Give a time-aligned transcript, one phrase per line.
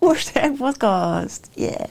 [0.00, 1.50] Oersterk podcast.
[1.54, 1.86] Yeah.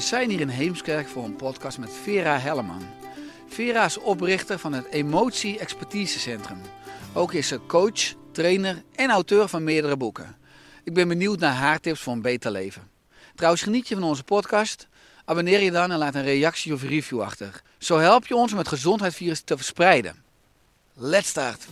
[0.00, 2.82] We zijn hier in Heemskerk voor een podcast met Vera Helleman.
[3.48, 6.60] Vera is oprichter van het Emotie Expertise Centrum.
[7.12, 10.36] Ook is ze coach, trainer en auteur van meerdere boeken.
[10.84, 12.82] Ik ben benieuwd naar haar tips voor een beter leven.
[13.34, 14.88] Trouwens, geniet je van onze podcast?
[15.24, 17.62] Abonneer je dan en laat een reactie of review achter.
[17.78, 20.14] Zo help je ons om het gezondheidsvirus te verspreiden.
[20.94, 21.66] Let's start!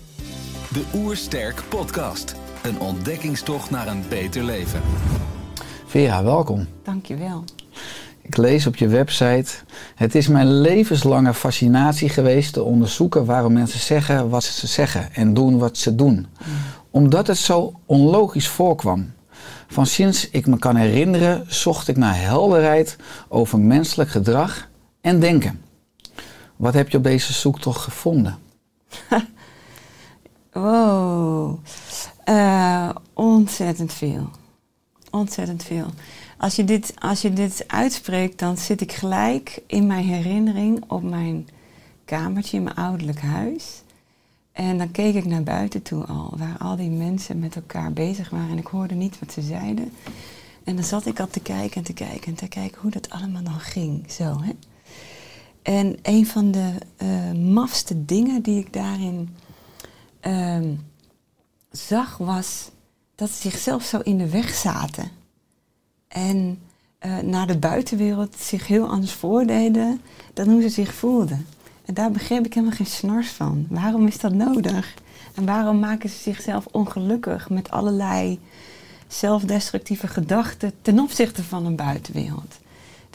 [0.73, 2.35] De Oersterk Podcast.
[2.63, 4.83] Een ontdekkingstocht naar een beter leven.
[5.87, 6.69] Vera, welkom.
[6.83, 7.45] Dankjewel.
[8.29, 9.55] Ik lees op je website.
[9.95, 15.35] Het is mijn levenslange fascinatie geweest te onderzoeken waarom mensen zeggen wat ze zeggen en
[15.35, 16.27] doen wat ze doen.
[16.91, 19.12] Omdat het zo onlogisch voorkwam.
[19.69, 22.97] Van sinds ik me kan herinneren, zocht ik naar helderheid
[23.29, 24.69] over menselijk gedrag
[25.01, 25.61] en denken.
[26.57, 28.39] Wat heb je op deze zoektocht gevonden?
[30.53, 31.59] Wow.
[32.25, 34.31] Eh, ontzettend veel.
[35.11, 35.87] Ontzettend veel.
[36.39, 41.03] Als je, dit, als je dit uitspreekt, dan zit ik gelijk in mijn herinnering op
[41.03, 41.48] mijn
[42.05, 43.83] kamertje in mijn ouderlijk huis.
[44.53, 48.30] En dan keek ik naar buiten toe al, waar al die mensen met elkaar bezig
[48.30, 48.51] waren.
[48.51, 49.92] En ik hoorde niet wat ze zeiden.
[50.64, 53.11] En dan zat ik al te kijken en te kijken en te kijken hoe dat
[53.11, 54.11] allemaal dan ging.
[54.11, 54.52] Zo, hè?
[55.63, 59.36] En een van de eh, mafste dingen die ik daarin
[60.20, 60.75] ehm,
[61.70, 62.70] zag, was
[63.18, 65.11] dat ze zichzelf zo in de weg zaten.
[66.08, 66.58] En
[66.98, 70.01] eh, naar de buitenwereld zich heel anders voordeden
[70.34, 71.46] dan hoe ze zich voelden.
[71.84, 73.67] En daar begreep ik helemaal geen snars van.
[73.68, 74.95] Waarom is dat nodig?
[75.34, 78.40] En waarom maken ze zichzelf ongelukkig met allerlei
[79.07, 82.58] zelfdestructieve gedachten ten opzichte van een buitenwereld?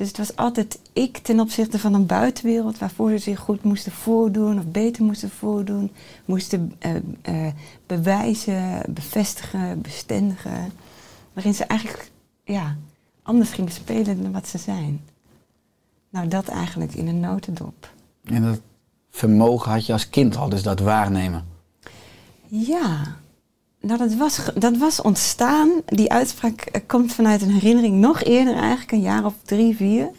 [0.03, 3.91] Dus het was altijd ik ten opzichte van een buitenwereld waarvoor ze zich goed moesten
[3.91, 5.91] voordoen of beter moesten voordoen,
[6.25, 7.53] moesten eh, eh,
[7.86, 10.72] bewijzen, bevestigen, bestendigen.
[11.34, 12.12] Waarin ze eigenlijk
[12.44, 12.75] ja,
[13.22, 15.02] anders gingen spelen dan wat ze zijn.
[16.09, 17.92] Nou, dat eigenlijk in een notendop.
[18.24, 18.59] En dat
[19.09, 21.46] vermogen had je als kind al, dus dat waarnemen.
[22.47, 23.18] Ja,
[23.88, 25.70] nou dat was, dat was ontstaan.
[25.86, 30.10] Die uitspraak eh, komt vanuit een herinnering nog eerder eigenlijk, een jaar of drie, vier.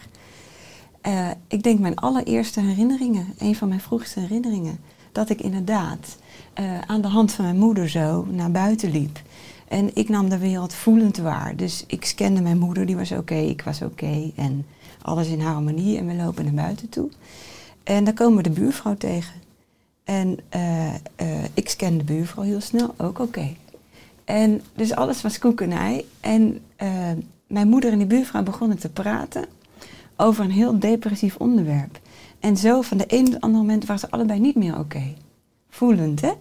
[1.01, 4.79] Eh, ik denk mijn allereerste herinneringen, een van mijn vroegste herinneringen.
[5.13, 6.17] Dat ik inderdaad
[6.53, 9.23] eh, aan de hand van mijn moeder zo naar buiten liep.
[9.69, 11.57] En ik nam de wereld voelend waar.
[11.57, 14.31] Dus ik scande mijn moeder, die was oké, ik was oké.
[14.37, 14.67] en
[15.03, 17.09] alles in harmonie en we lopen naar buiten toe.
[17.83, 19.44] En dan komen we de buurvrouw tegen.
[20.05, 20.99] En eh, eh,
[21.55, 23.57] ik scan de buurvrouw heel snel, ook oké.
[24.25, 26.05] En dus alles was koekenij.
[26.21, 27.11] En eh,
[27.47, 29.45] mijn moeder en die buurvrouw begonnen te praten
[30.17, 32.01] over een heel depressief onderwerp.
[32.41, 35.15] En zo van de een op het andere moment waren ze allebei niet meer oké.
[35.69, 36.33] Voelend, hè?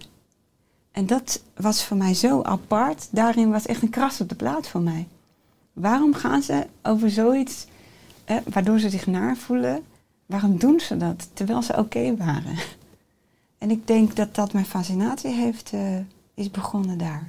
[0.92, 3.08] En dat was voor mij zo apart.
[3.10, 5.06] Daarin was echt een kras op de plaat voor mij.
[5.72, 7.66] Waarom gaan ze over zoiets,
[8.52, 9.82] waardoor ze zich naar voelen,
[10.26, 12.56] waarom doen ze dat terwijl ze oké waren?
[13.64, 15.80] En ik denk dat dat mijn fascinatie heeft, eh,
[16.34, 17.28] is begonnen daar.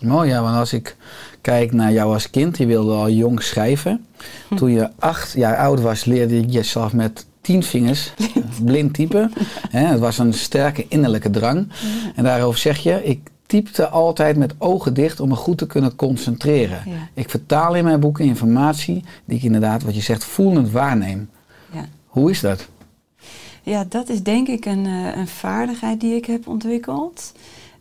[0.00, 0.96] Mooi, ja, want als ik
[1.40, 4.06] kijk naar jou als kind, je wilde al jong schrijven.
[4.54, 8.12] Toen je acht jaar oud was, leerde je jezelf met tien vingers
[8.64, 9.32] blind typen.
[9.70, 11.68] Het was een sterke innerlijke drang.
[12.14, 15.96] En daarover zeg je, ik typte altijd met ogen dicht om me goed te kunnen
[15.96, 16.82] concentreren.
[16.86, 17.08] Ja.
[17.14, 21.30] Ik vertaal in mijn boeken informatie die ik inderdaad, wat je zegt, voelend waarneem.
[21.72, 21.84] Ja.
[22.06, 22.68] Hoe is dat?
[23.66, 27.32] Ja, dat is denk ik een, eh, een vaardigheid die ik heb ontwikkeld.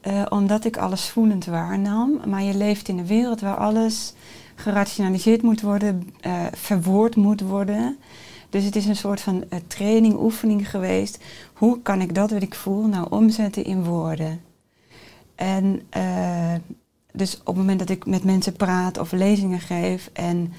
[0.01, 2.19] Eh, omdat ik alles voelend waarnam.
[2.27, 4.13] Maar je leeft in een wereld waar alles
[4.55, 7.97] gerationaliseerd moet worden, eh, verwoord moet worden.
[8.49, 11.23] Dus het is een soort van training, oefening geweest.
[11.53, 14.41] Hoe kan ik dat wat ik voel nou omzetten in woorden?
[15.35, 15.81] En
[17.11, 20.53] dus op het moment dat ik met mensen praat of lezingen geef en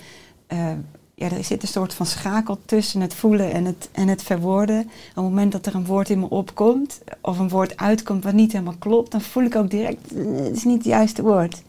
[1.19, 4.81] ja, er zit een soort van schakel tussen het voelen en het, en het verwoorden.
[4.81, 8.33] Op het moment dat er een woord in me opkomt, of een woord uitkomt wat
[8.33, 11.63] niet helemaal klopt, dan voel ik ook direct, "Eh, het is niet het juiste woord.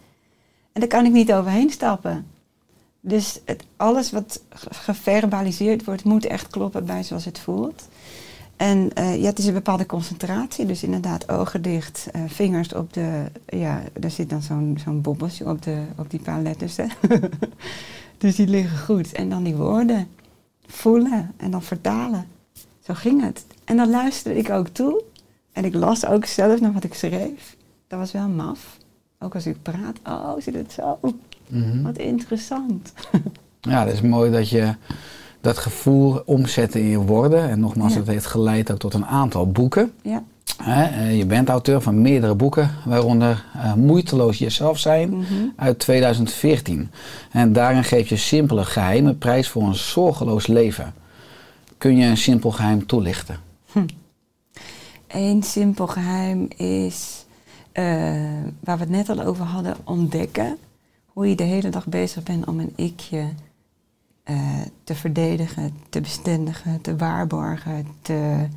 [0.73, 2.25] En daar kan ik niet overheen stappen.
[3.01, 7.87] Dus het, alles wat ge- geverbaliseerd wordt, moet echt kloppen bij zoals het voelt.
[8.55, 10.65] En eh, ja, het is een bepaalde concentratie.
[10.65, 13.23] Dus inderdaad, ogen dicht, eh, vingers op de...
[13.47, 16.75] Ja, er zit dan zo'n zo'n bobbeltje op, de, op die paar letters.
[16.77, 16.85] Hè?
[18.17, 19.11] dus die liggen goed.
[19.13, 20.07] En dan die woorden.
[20.67, 22.27] Voelen en dan vertalen.
[22.83, 23.45] Zo ging het.
[23.65, 25.03] En dan luisterde ik ook toe.
[25.51, 27.55] En ik las ook zelf naar wat ik schreef.
[27.87, 28.77] Dat was wel maf.
[29.19, 29.97] Ook als ik praat.
[30.03, 30.99] Oh, zit het zo?
[31.47, 31.81] Mhm.
[31.81, 32.93] Wat interessant.
[33.61, 34.75] Ja, het is mooi dat je
[35.41, 37.49] dat gevoel omzet in je woorden.
[37.49, 37.99] En nogmaals, Ja.
[37.99, 39.91] het heeft geleid ook tot een aantal boeken.
[40.01, 40.23] Ja.
[40.57, 45.33] Hè, eh, je bent auteur van meerdere boeken, waaronder eh, Moeiteloos Jezelf zijn Mhm.
[45.55, 46.91] uit 2014.
[47.31, 50.93] En daarin geef je simpele geheimen prijs voor een zorgeloos leven.
[51.77, 53.39] Kun je een simpel geheim toelichten?
[55.07, 57.25] Eén simpel geheim is,
[57.71, 57.83] eh,
[58.59, 60.57] waar we het net al over hadden, ontdekken.
[61.05, 63.23] Hoe je de hele dag bezig bent om een ikje
[64.23, 64.39] eh,
[64.83, 68.47] te verdedigen, te bestendigen, te waarborgen, te,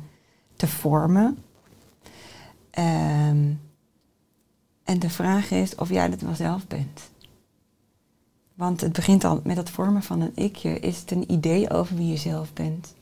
[0.55, 1.37] te vormen.
[2.71, 3.53] Ehm,
[4.83, 7.09] en de vraag is of jij dat wel zelf bent.
[8.53, 10.79] Want het begint al met het vormen van een ikje.
[10.79, 12.93] Is het een idee over wie je zelf bent?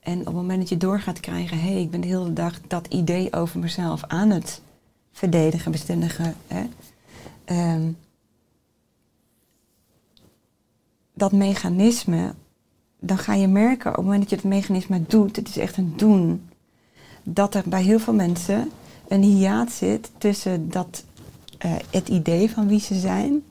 [0.00, 2.32] En op het moment dat je door gaat krijgen, hé, hey, ik ben de hele
[2.32, 4.62] dag dat idee over mezelf aan het
[5.12, 6.34] verdedigen, bestendigen.
[6.46, 6.66] Hè?
[7.44, 7.90] Ehm,
[11.14, 12.34] dat mechanisme,
[13.00, 15.76] dan ga je merken op het moment dat je het mechanisme doet, het is echt
[15.76, 16.48] een doen,
[17.22, 18.70] dat er bij heel veel mensen
[19.08, 21.04] een hiaat zit tussen dat,
[21.58, 23.42] eh, het idee van wie ze zijn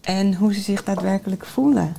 [0.00, 1.94] en hoe ze zich daadwerkelijk voelen.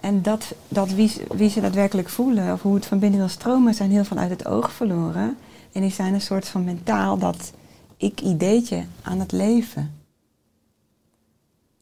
[0.00, 3.74] En dat, dat wie, wie ze daadwerkelijk voelen, of hoe het van binnen wil stromen,
[3.74, 5.36] zijn heel veel uit het oog verloren.
[5.72, 7.52] En die zijn een soort van mentaal dat
[7.96, 10.05] ik-ideetje aan het leven.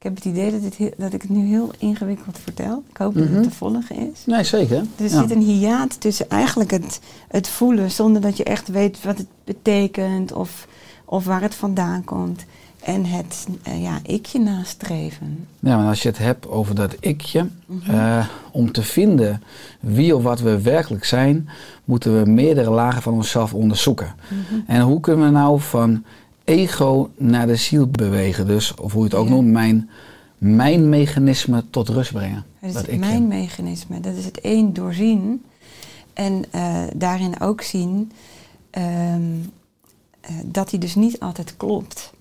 [0.04, 2.82] Ik heb het idee dat, dat ik het nu heel ingewikkeld vertel.
[2.90, 3.34] Ik hoop dat Mhm.
[3.34, 4.22] het te volgen is.
[4.26, 4.82] Nee, zeker.
[4.96, 5.26] Dus er Ja.
[5.28, 9.26] zit een hiaat tussen eigenlijk het, het voelen zonder dat je echt weet wat het
[9.44, 10.68] betekent of,
[11.04, 12.44] of waar het vandaan komt.
[12.82, 15.46] En het eh, ja, ikje nastreven.
[15.60, 17.90] Ja, maar als je het hebt over dat ikje, Mhm.
[17.90, 19.42] eh, om te vinden
[19.80, 21.48] wie of wat we werkelijk zijn,
[21.84, 24.14] moeten we meerdere lagen van onszelf onderzoeken.
[24.28, 24.60] Mhm.
[24.70, 26.04] En hoe kunnen we nou van
[26.44, 28.46] ego naar de ziel bewegen?
[28.46, 29.32] Dus, of hoe je het ook Ja.
[29.34, 29.90] noemt, mijn,
[30.38, 32.44] mijn mechanisme tot rust brengen.
[32.60, 32.98] Is dat ikje.
[32.98, 34.00] mijn mechanisme.
[34.00, 35.44] Dat is het één doorzien.
[36.12, 38.12] En eh, daarin ook zien
[38.70, 39.22] ehm,
[40.20, 42.12] eh, dat hij dus niet altijd klopt.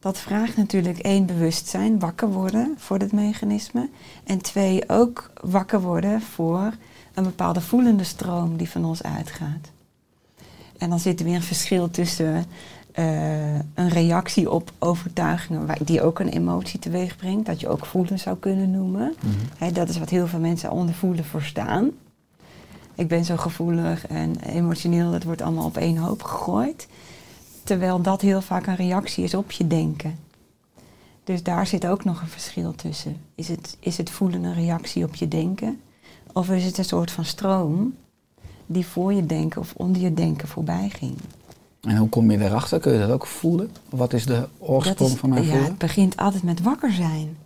[0.00, 3.88] Dat vraagt natuurlijk één bewustzijn, wakker worden voor dit mechanisme.
[4.24, 6.72] En twee, ook wakker worden voor
[7.14, 9.70] een bepaalde voelende stroom die van ons uitgaat.
[10.78, 12.44] En dan zit er weer een verschil tussen
[13.00, 17.86] eh, een reactie op overtuigingen, waar- die ook een emotie teweeg brengt, dat je ook
[17.86, 19.14] voelen zou kunnen noemen.
[19.20, 19.34] Mhm.
[19.58, 21.90] Hè, dat is wat heel veel mensen onder voelen verstaan.
[22.94, 26.88] Ik ben zo gevoelig en emotioneel, dat wordt allemaal op één hoop gegooid.
[27.64, 30.18] Terwijl dat heel vaak een reactie is op je denken.
[31.24, 33.16] Dus daar zit ook nog een verschil tussen.
[33.34, 35.80] Is het, is het voelen een reactie op je denken?
[36.32, 37.94] Of is het een soort van stroom
[38.66, 41.16] die voor je denken of onder je denken voorbij ging?
[41.80, 42.80] En hoe kom je erachter?
[42.80, 43.70] Kun je dat ook voelen?
[43.88, 45.68] Wat is de oorsprong is- van mijn ja, voelen?
[45.68, 47.36] het begint altijd met wakker zijn.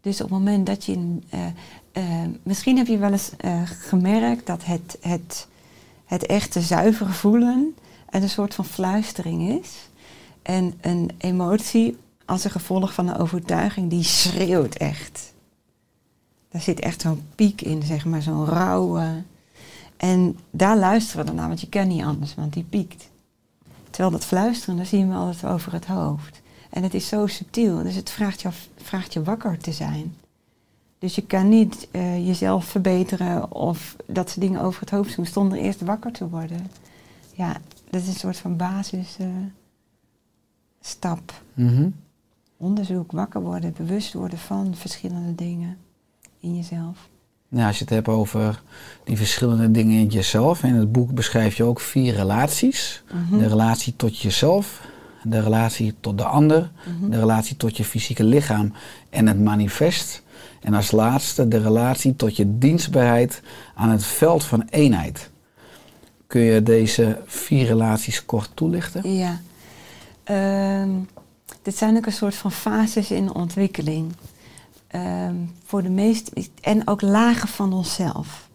[0.00, 1.18] Dus op het moment dat je...
[1.28, 1.46] eh,
[1.92, 5.46] eh, misschien heb je wel eens eh, gemerkt dat het, het,
[6.04, 7.74] het echte zuivere voelen
[8.10, 9.88] een soort van fluistering is.
[10.42, 15.32] En een emotie als een gevolg van een overtuiging die schreeuwt echt.
[16.50, 19.22] Daar zit echt zo'n piek in, zeg maar, zo'n rauwe.
[19.96, 23.08] En daar luisteren we dan naar, want je kan niet anders, want die piekt.
[23.96, 26.42] Terwijl dat fluisteren, daar zien we altijd over het hoofd.
[26.70, 30.14] En het is zo subtiel, dus het vraagt je, vraagt je wakker te zijn.
[30.98, 35.26] Dus je kan niet eh, jezelf verbeteren of dat soort dingen over het hoofd doen
[35.26, 36.66] zonder eerst wakker te worden.
[37.32, 37.56] Ja,
[37.90, 39.26] dat is een soort van basis eh,
[40.80, 41.42] stap.
[41.54, 41.88] Mhm.
[42.56, 45.78] Onderzoek, wakker worden, bewust worden van verschillende dingen
[46.40, 47.08] in jezelf.
[47.48, 48.62] Nou, als je het hebt over
[49.04, 50.62] die verschillende dingen in jezelf.
[50.62, 53.02] In het boek beschrijf je ook vier relaties.
[53.12, 53.38] Mhm.
[53.38, 54.80] De relatie tot jezelf,
[55.22, 57.10] de relatie tot de ander, Mhm.
[57.10, 58.72] de relatie tot je fysieke lichaam
[59.10, 60.22] en het manifest.
[60.60, 63.42] En als laatste de relatie tot je dienstbaarheid
[63.74, 65.30] aan het veld van eenheid.
[66.26, 69.12] Kun je deze vier relaties kort toelichten?
[69.14, 69.40] Ja.
[70.24, 70.88] Ehm,
[71.62, 74.12] dit zijn ook een soort van fases in de ontwikkeling.
[74.96, 75.34] Ehm,
[75.64, 76.30] voor de meest.
[76.60, 78.48] En ook lagen van onszelf.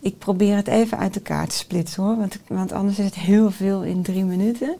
[0.00, 3.50] Ik probeer het even uit elkaar te splitsen hoor, want, want anders is het heel
[3.50, 4.76] veel in drie minuten.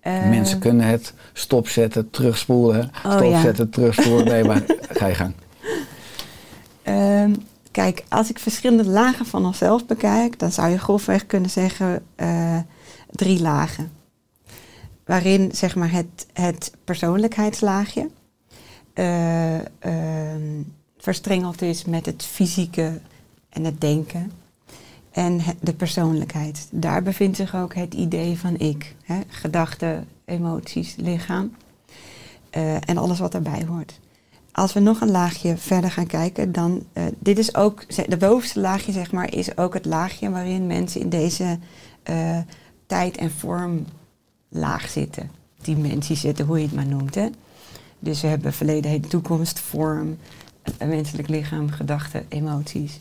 [0.00, 2.90] Eh, Mensen kunnen het stopzetten, terugspoelen.
[3.06, 4.24] Oh, stopzetten, terugspoelen.
[4.24, 4.62] Nee, maar
[4.98, 5.34] ga je gang.
[6.82, 7.34] Ehm,
[7.70, 12.58] kijk, als ik verschillende lagen van onszelf bekijk, dan zou je grofweg kunnen zeggen eh,
[13.10, 13.92] drie lagen.
[15.04, 18.08] Waarin zeg maar het, het persoonlijkheidslaagje
[19.04, 20.62] eh, ehm,
[20.98, 23.00] verstrengeld is met het fysieke
[23.48, 24.32] en het denken.
[25.10, 26.68] En de persoonlijkheid.
[26.70, 28.94] Daar bevindt zich ook het idee van ik.
[29.04, 29.20] Hè?
[29.28, 31.54] Gedachten, emoties, lichaam.
[32.50, 34.00] eh, en alles wat daarbij hoort.
[34.52, 36.82] Als we nog een laagje verder gaan kijken, dan.
[36.92, 37.84] eh, dit is ook.
[38.08, 41.58] De bovenste laagje, zeg maar, is ook het laagje waarin mensen in deze
[42.86, 45.30] tijd- en vormlaag zitten.
[45.62, 47.14] Dimensie zitten, hoe je het maar noemt.
[47.14, 47.28] Hè?
[48.00, 50.18] Dus we hebben verleden, heden, toekomst, vorm,
[50.78, 53.00] een menselijk lichaam, gedachten, emoties.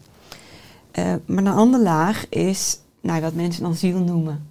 [0.91, 4.47] Eh, maar een andere laag is nou, wat mensen dan ziel noemen.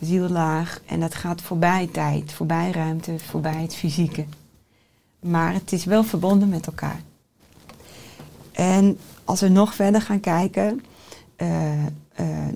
[0.00, 0.80] Ziellaag.
[0.86, 4.24] En dat gaat voorbij tijd, voorbij ruimte, voorbij het fysieke.
[5.20, 7.00] Maar het is wel verbonden met elkaar.
[8.52, 10.84] En als we nog verder gaan kijken,
[11.36, 11.88] eh, eh,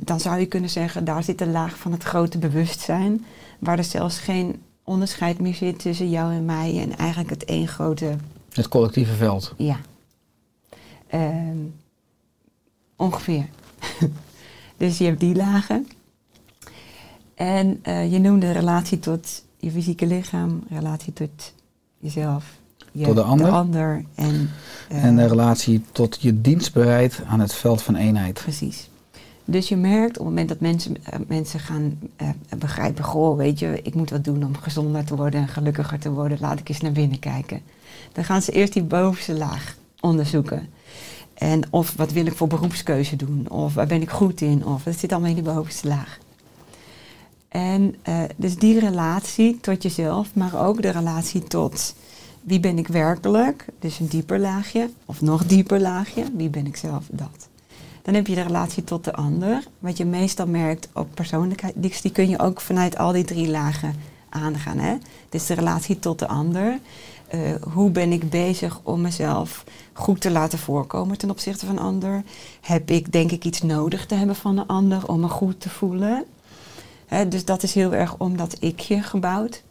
[0.01, 3.25] dan zou je kunnen zeggen, daar zit een laag van het grote bewustzijn,
[3.59, 7.69] waar er zelfs geen onderscheid meer zit tussen jou en mij en eigenlijk het één
[7.69, 8.17] grote
[8.53, 9.55] Het collectieve veld.
[9.57, 9.77] ja.
[11.07, 11.57] Ehm,
[12.97, 13.49] ongeveer.
[14.77, 15.87] dus je hebt die lagen.
[17.35, 21.53] En eh, je noemde relatie tot je fysieke lichaam, relatie tot
[21.99, 22.45] jezelf,
[22.93, 24.05] je, Tot de ander.
[24.15, 24.51] en,
[24.89, 28.35] eh, En de relatie tot je dienstbereid aan het veld van eenheid.
[28.43, 28.91] Precies.
[29.49, 33.59] Dus je merkt op het moment dat mensen, eh, mensen gaan eh, begrijpen, goh, weet
[33.59, 36.69] je, ik moet wat doen om gezonder te worden en gelukkiger te worden, laat ik
[36.69, 37.61] eens naar binnen kijken.
[38.13, 40.69] Dan gaan ze eerst die bovenste laag onderzoeken.
[41.35, 44.83] En of wat wil ik voor beroepskeuze doen, of waar ben ik goed in, of
[44.83, 46.19] dat zit allemaal in die bovenste laag.
[47.49, 51.95] En eh, dus die relatie tot jezelf, maar ook de relatie tot
[52.43, 56.77] wie ben ik werkelijk, dus een dieper laagje, of nog dieper laagje, wie ben ik
[56.77, 57.49] zelf, dat.
[58.07, 59.63] Dan heb je de relatie tot de ander.
[59.79, 63.95] Wat je meestal merkt op persoonlijkheid, die, kun je ook vanuit al die drie lagen
[64.29, 64.79] aangaan.
[64.79, 64.97] Hè?
[65.29, 66.79] Dus de relatie tot de ander.
[67.29, 67.41] Eh,
[67.73, 72.23] hoe ben ik bezig om mezelf goed te laten voorkomen ten opzichte van een ander?
[72.61, 75.71] Heb ik denk ik iets nodig te hebben van een ander om me goed te
[75.71, 76.25] voelen?
[77.07, 79.63] Hè, dus dat is heel erg om dat ikje gebouwd.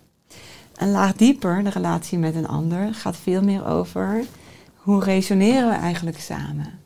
[0.75, 4.25] Een laag dieper, de relatie met een ander, gaat veel meer over
[4.75, 6.84] hoe resoneren we eigenlijk samen.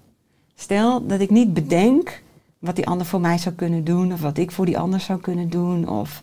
[0.59, 2.21] Stel dat ik niet bedenk
[2.59, 5.19] wat die ander voor mij zou kunnen doen, of wat ik voor die ander zou
[5.19, 6.21] kunnen doen, of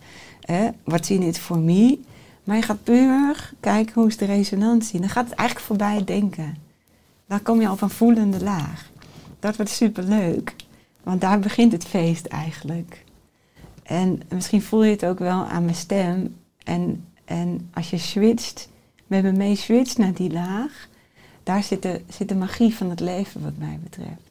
[0.84, 1.98] what's in it for me.
[2.44, 5.00] Maar je gaat puur kijken hoe is de resonantie.
[5.00, 6.56] Dan gaat het eigenlijk voorbij het denken.
[7.26, 8.90] Dan kom je op een voelende laag.
[9.38, 10.54] Dat wordt superleuk,
[11.02, 13.04] want daar begint het feest eigenlijk.
[13.82, 16.36] En misschien voel je het ook wel aan mijn stem.
[16.64, 18.68] En, en als je switcht,
[19.06, 20.88] met me mee switcht naar die laag,
[21.42, 24.25] daar zit de, zit de magie van het leven wat mij betreft.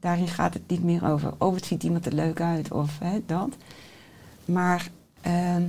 [0.00, 3.20] Daarin gaat het niet meer over, oh het ziet iemand er leuk uit of hè,
[3.26, 3.56] dat.
[4.44, 4.90] Maar
[5.20, 5.62] ehm,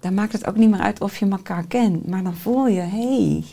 [0.00, 2.06] dan maakt het ook niet meer uit of je elkaar kent.
[2.06, 3.44] Maar dan voel je, hé, hey,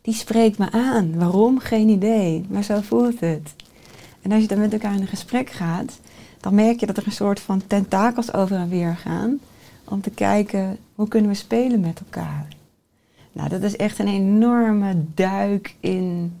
[0.00, 1.18] die spreekt me aan.
[1.18, 1.58] Waarom?
[1.58, 2.44] Geen idee.
[2.48, 3.54] Maar zo voelt het.
[4.22, 6.00] En als je dan met elkaar in een gesprek gaat,
[6.40, 9.38] dan merk je dat er een soort van tentakels over en weer gaan.
[9.84, 12.46] Om te kijken, hoe kunnen we spelen met elkaar?
[13.32, 16.32] Nou, dat is echt een enorme duik in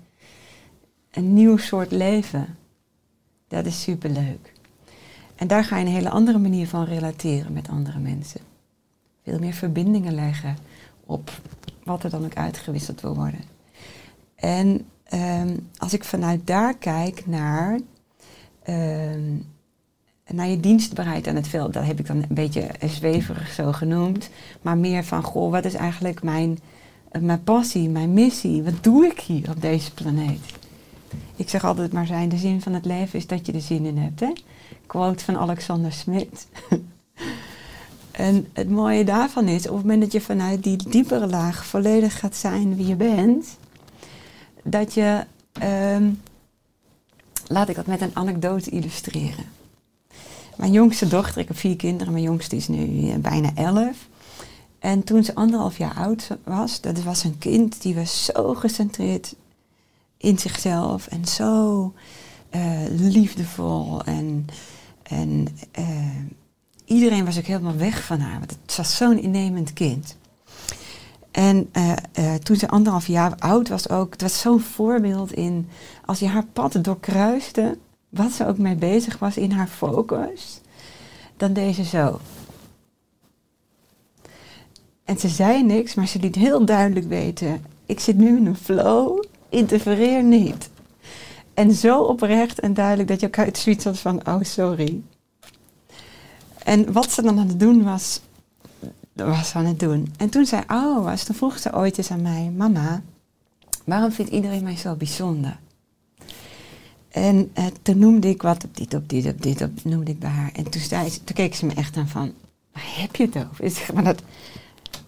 [1.18, 2.56] een nieuw soort leven.
[3.48, 4.52] Dat is superleuk.
[5.36, 8.40] En daar ga je een hele andere manier van relateren met andere mensen.
[9.22, 10.56] Veel meer verbindingen leggen
[11.04, 11.30] op
[11.84, 13.40] wat er dan ook uitgewisseld wil worden.
[14.34, 17.80] En ehm, als ik vanuit daar kijk naar,
[18.62, 19.36] ehm,
[20.26, 24.30] naar je dienstbaarheid aan het veld, dat heb ik dan een beetje zweverig zo genoemd,
[24.62, 26.58] maar meer van, goh, wat is eigenlijk mijn,
[27.08, 28.62] eh, mijn passie, mijn missie?
[28.62, 30.67] Wat doe ik hier op deze planeet?
[31.38, 33.84] Ik zeg altijd maar zijn, de zin van het leven is dat je er zin
[33.84, 34.20] in hebt.
[34.20, 34.32] Hè?
[34.86, 36.46] Quote van Alexander Smit.
[38.10, 42.18] en het mooie daarvan is, op het moment dat je vanuit die diepere laag volledig
[42.18, 43.56] gaat zijn wie je bent,
[44.62, 46.10] dat je, ehm,
[47.46, 49.44] laat ik dat met een anekdote illustreren.
[50.56, 54.08] Mijn jongste dochter, ik heb vier kinderen, mijn jongste is nu eh, bijna elf.
[54.78, 59.34] En toen ze anderhalf jaar oud was, dat was een kind die was zo gecentreerd
[60.18, 61.92] in zichzelf en zo
[62.50, 64.04] eh, liefdevol.
[64.04, 64.46] En,
[65.02, 65.86] en eh,
[66.84, 70.16] iedereen was ook helemaal weg van haar, want het was zo'n innemend kind.
[71.30, 75.68] En eh, toen ze anderhalf jaar oud was ook, het was zo'n voorbeeld in,
[76.04, 80.60] als je haar pad doorkruiste, wat ze ook mee bezig was in haar focus,
[81.36, 82.20] dan deed ze zo.
[85.04, 88.56] En ze zei niks, maar ze liet heel duidelijk weten, ik zit nu in een
[88.56, 90.70] flow, interfereer niet.
[91.54, 95.02] En zo oprecht en duidelijk dat je ook zoiets had van, oh sorry.
[96.64, 98.20] En wat ze dan aan het doen was,
[99.12, 100.12] was aan het doen.
[100.16, 103.02] En toen zei oh, was, toen vroeg ze ooit eens aan mij, mama,
[103.84, 105.58] waarom vindt iedereen mij zo bijzonder?
[107.08, 110.18] En eh, toen noemde ik wat op dit, op dit, op dit, op, noemde ik
[110.18, 110.50] bij haar.
[110.54, 112.32] En toen, zei keek ze me echt aan van,
[112.72, 113.70] waar heb je het over?
[113.70, 114.22] Zeg, maar dat,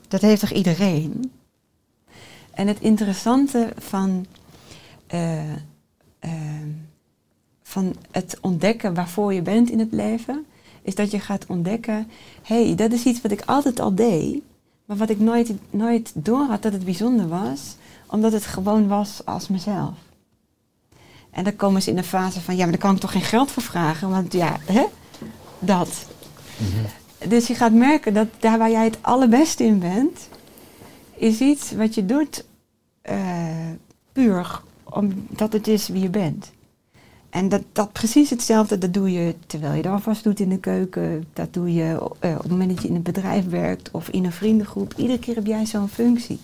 [0.09, 1.31] dat heeft toch iedereen?
[2.61, 4.26] En het interessante van,
[5.07, 5.52] eh,
[6.19, 6.31] eh,
[7.62, 10.47] van het ontdekken waarvoor je bent in het leven,
[10.83, 12.11] is dat je gaat ontdekken,
[12.43, 14.43] hé, hey, dat is iets wat ik altijd al deed,
[14.85, 17.76] maar wat ik nooit, nooit door had dat het bijzonder was,
[18.07, 19.95] omdat het gewoon was als mezelf.
[21.31, 23.23] En dan komen ze in een fase van, ja, maar daar kan ik toch geen
[23.23, 24.85] geld voor vragen, want ja, hè,
[25.59, 26.07] dat.
[27.29, 30.29] Dus je gaat merken dat daar waar jij het allerbeste in bent,
[31.14, 32.49] is iets wat je doet
[34.12, 36.52] puur omdat het is wie je bent.
[37.30, 40.59] En dat, dat precies hetzelfde, dat doe je terwijl je de afwas doet in de
[40.59, 41.26] keuken.
[41.33, 44.25] Dat doe je eh, op het moment dat je in een bedrijf werkt of in
[44.25, 44.95] een vriendengroep.
[44.97, 46.38] Iedere keer heb jij zo'n functie.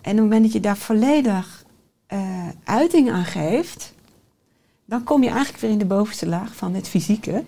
[0.00, 1.64] En op het moment dat je daar volledig
[2.06, 3.92] eh, uiting aan geeft,
[4.84, 7.44] dan kom je eigenlijk weer in de bovenste laag van het fysieke.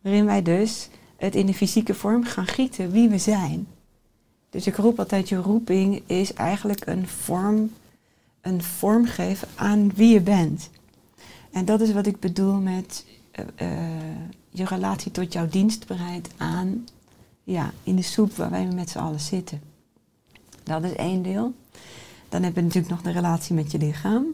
[0.00, 3.66] Waarin wij dus het in de fysieke vorm gaan gieten wie we zijn.
[4.54, 7.72] Dus ik roep altijd, je roeping is eigenlijk een vorm,
[8.40, 10.70] een vorm geven aan wie je bent.
[11.52, 13.04] En dat is wat ik bedoel met
[13.40, 13.78] uh, uh,
[14.50, 16.86] je relatie tot jouw dienstbereid aan,
[17.44, 19.60] ja, in de soep waar wij met z'n allen zitten.
[20.62, 21.54] Dat is één deel.
[22.28, 24.26] Dan heb je natuurlijk nog de relatie met je lichaam.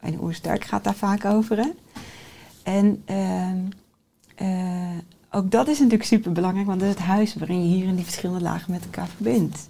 [0.00, 1.56] De oersterk gaat daar vaak over.
[1.56, 1.70] Hè?
[2.62, 3.02] En
[4.40, 4.98] uh,
[5.30, 7.94] ook dat is natuurlijk super belangrijk, want dat is het huis waarin je hier in
[7.94, 9.68] die verschillende lagen met elkaar verbindt.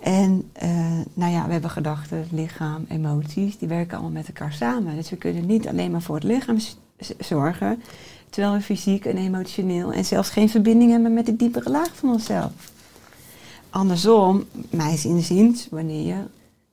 [0.00, 0.70] En uh,
[1.14, 4.96] nou ja, we hebben gedachten, lichaam, emoties, die werken allemaal met elkaar samen.
[4.96, 6.58] Dus we kunnen niet alleen maar voor het lichaam
[7.18, 7.82] zorgen,
[8.30, 12.08] terwijl we fysiek en emotioneel en zelfs geen verbinding hebben met de diepere laag van
[12.08, 12.52] onszelf.
[13.70, 16.22] Andersom, mij inziens, wanneer je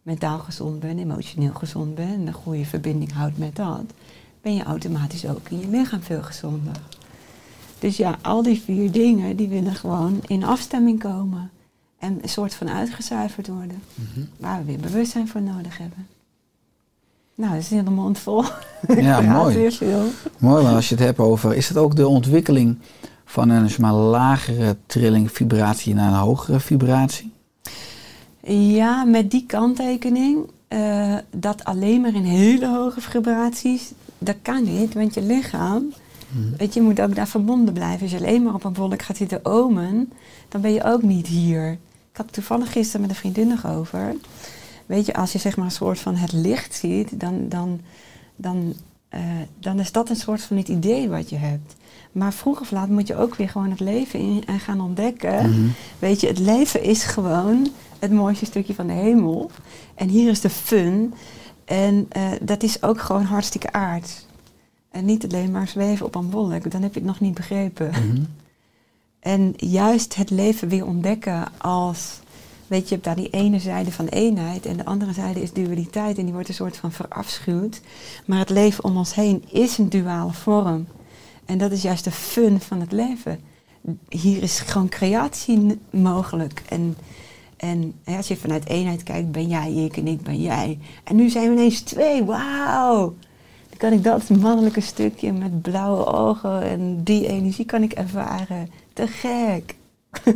[0.01, 3.84] mentaal gezond bent, emotioneel gezond bent en een goede verbinding houdt met dat,
[4.41, 6.75] ben je automatisch ook in je lichaam veel gezonder.
[7.84, 11.52] Dus ja, al die vier dingen, die willen gewoon in afstemming komen.
[12.00, 13.82] En een soort van uitgezuiverd worden.
[13.96, 14.26] Mhm.
[14.39, 16.08] Waar we weer bewustzijn voor nodig hebben.
[17.36, 18.43] Nou, dat is een hele mond vol.
[18.98, 19.56] Ja, mooi.
[19.56, 20.06] weer veel.
[20.38, 22.78] Mooi, maar als je het hebt over, is het ook de ontwikkeling
[23.26, 27.32] van een zeg maar, lagere trilling, vibratie naar een hogere vibratie?
[28.48, 30.38] Ja, met die kanttekening.
[30.67, 35.93] eh, dat alleen maar in hele hoge vibraties, dat kan niet, want je lichaam,
[36.58, 38.02] weet je, je moet ook daar verbonden blijven.
[38.02, 40.12] Als je alleen maar op een wolk gaat zitten omen,
[40.50, 41.72] dan ben je ook niet hier.
[41.72, 44.15] Ik had het toevallig gisteren met een vriendin nog over.
[44.86, 47.82] Weet je, als je zeg maar een soort van het licht ziet, dan, dan,
[48.36, 48.74] dan,
[49.10, 49.22] eh,
[49.60, 51.76] dan is dat een soort van het idee wat je hebt.
[52.12, 55.50] Maar vroeg of laat moet je ook weer gewoon het leven in en gaan ontdekken.
[55.50, 55.67] Mhm.
[56.00, 57.67] Weet je, het leven is gewoon
[58.00, 59.52] het mooiste stukje van de hemel.
[59.96, 61.13] En hier is de fun.
[61.65, 64.22] En eh, dat is ook gewoon hartstikke aard.
[64.93, 67.89] En niet alleen maar zweven op een wolk, dan heb je het nog niet begrepen.
[67.89, 68.23] Mhm.
[69.19, 72.19] En juist het leven weer ontdekken als,
[72.67, 75.53] weet je, je hebt daar die ene zijde van eenheid en de andere zijde is
[75.53, 77.82] dualiteit en die wordt een soort van verafschuwd.
[78.25, 80.88] Maar het leven om ons heen is een duale vorm.
[81.45, 83.39] En dat is juist de fun van het leven.
[84.10, 86.63] Hier is gewoon creatie mogelijk.
[86.69, 86.97] En,
[87.58, 90.79] en hè, als je vanuit eenheid kijkt, ben jij ik en ik ben jij.
[91.03, 93.13] En nu zijn we ineens twee, wauw!
[93.84, 98.69] Kan ik dat mannelijke stukje met blauwe ogen en die energie kan ik ervaren.
[98.93, 99.76] Te gek!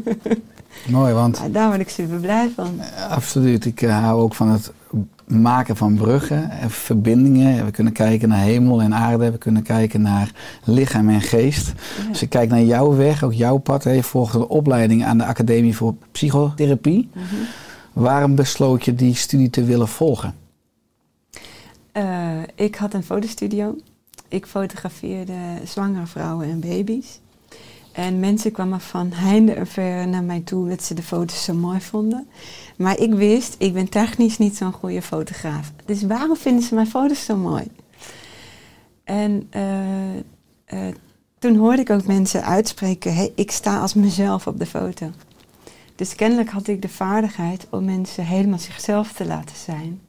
[0.97, 2.79] Mooi, want Maar daar word ik super blij van.
[3.09, 4.71] absoluut, ik eh, hou ook van het
[5.27, 7.65] maken van bruggen en verbindingen.
[7.65, 10.31] We kunnen kijken naar hemel en aarde, we kunnen kijken naar
[10.63, 11.67] lichaam en geest.
[11.67, 12.09] Ja.
[12.09, 15.17] Als ik kijk naar jouw weg, ook jouw pad, hè, je volgt een opleiding aan
[15.17, 17.09] de Academie voor Psychotherapie.
[17.13, 17.23] Mhm.
[17.93, 20.33] Waarom besloot je die studie te willen volgen?
[21.97, 23.75] Eh, ik had een fotostudio.
[24.27, 27.19] Ik fotografeerde zwangere vrouwen en baby's.
[27.91, 31.53] En mensen kwamen van heinde en ver naar mij toe dat ze de foto's zo
[31.53, 32.27] mooi vonden.
[32.75, 35.71] Maar ik wist, ik ben technisch niet zo'n goede fotograaf.
[35.85, 37.67] Dus waarom vinden ze mijn foto's zo mooi?
[39.03, 40.17] En eh,
[40.65, 40.95] eh,
[41.39, 45.11] toen hoorde ik ook mensen uitspreken, hey, ik sta als mezelf op de foto.
[45.95, 50.01] Dus kennelijk had ik de vaardigheid om mensen helemaal zichzelf te laten zijn.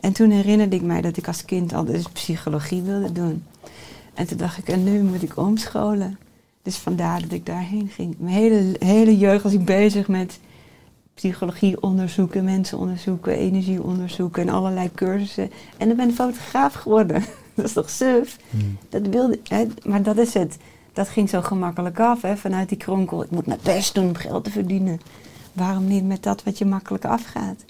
[0.00, 3.44] En toen herinnerde ik mij dat ik als kind al dus psychologie wilde doen.
[4.14, 6.18] En toen dacht ik, en nu moet ik omscholen.
[6.62, 8.14] Dus vandaar dat ik daarheen ging.
[8.18, 10.38] Mijn hele, hele jeugd was ik bezig met
[11.14, 15.50] psychologie onderzoeken, mensen onderzoeken, energie onderzoeken en allerlei cursussen.
[15.76, 17.24] En dan ben ik fotograaf geworden.
[17.54, 18.36] dat is toch suf?
[18.88, 20.56] Dat wilde, hè, maar dat is het.
[20.92, 23.22] Dat ging zo gemakkelijk af, hè, vanuit die kronkel.
[23.22, 25.00] Ik moet mijn best doen om geld te verdienen.
[25.52, 27.64] Waarom niet met dat wat je makkelijk afgaat?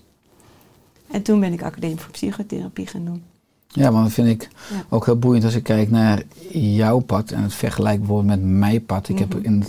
[1.11, 3.23] En toen ben ik academie voor psychotherapie gaan doen.
[3.69, 4.85] Ja, want dat vind ik Ja.
[4.89, 8.85] ook heel boeiend als ik kijk naar jouw pad en het vergelijk bijvoorbeeld met mijn
[8.87, 9.09] pad.
[9.09, 9.45] Ik heb Mhm.
[9.45, 9.65] in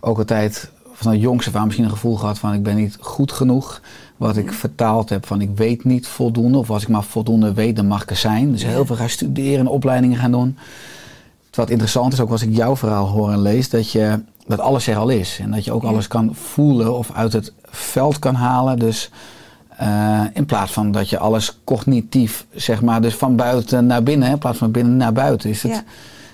[0.00, 2.96] ook altijd van de jongste af aan misschien een gevoel gehad van ik ben niet
[3.00, 3.80] goed genoeg.
[4.16, 6.58] Wat ik vertaald heb van ik weet niet voldoende.
[6.58, 8.52] Of als ik maar voldoende weet, dan mag ik er zijn.
[8.52, 10.56] Dus heel veel gaan studeren en opleidingen gaan doen.
[11.54, 14.86] Wat interessant is, ook als ik jouw verhaal hoor en lees, dat, je, dat alles
[14.86, 15.38] er al is.
[15.42, 18.78] En dat je ook alles kan voelen of uit het veld kan halen.
[18.78, 19.10] Dus
[19.76, 24.30] eh, in plaats van dat je alles cognitief, zeg maar, dus van buiten naar binnen,
[24.30, 25.50] in plaats van binnen naar buiten.
[25.50, 25.82] Is het, Ja.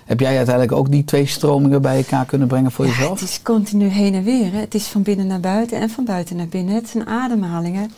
[0.05, 3.19] Heb jij uiteindelijk ook die twee stromingen bij elkaar kunnen brengen voor Ja, jezelf?
[3.19, 4.51] het is continu heen en weer.
[4.51, 4.59] Hè.
[4.59, 6.75] Het is van binnen naar buiten en van buiten naar binnen.
[6.75, 7.91] Het zijn ademhalingen.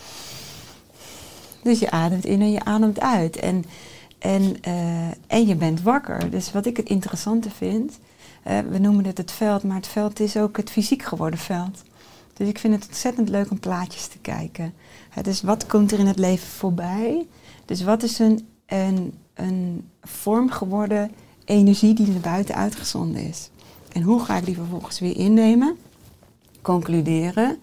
[1.63, 3.35] Dus je ademt in en je ademt uit.
[3.35, 3.65] En,
[4.19, 4.73] en, eh,
[5.27, 6.29] en je bent wakker.
[6.29, 7.99] Dus wat ik het interessante vind,
[8.43, 11.83] eh, we noemen het het veld, maar het veld is ook het fysiek geworden veld.
[12.33, 14.73] Dus ik vind het ontzettend leuk om plaatjes te kijken.
[15.21, 17.27] Dus wat komt er in het leven voorbij?
[17.65, 21.11] Dus wat is een, een, een vorm geworden
[21.45, 23.49] energie die naar buiten uitgezonden is?
[23.91, 25.77] En hoe ga ik die vervolgens weer innemen,
[26.61, 27.57] concluderen,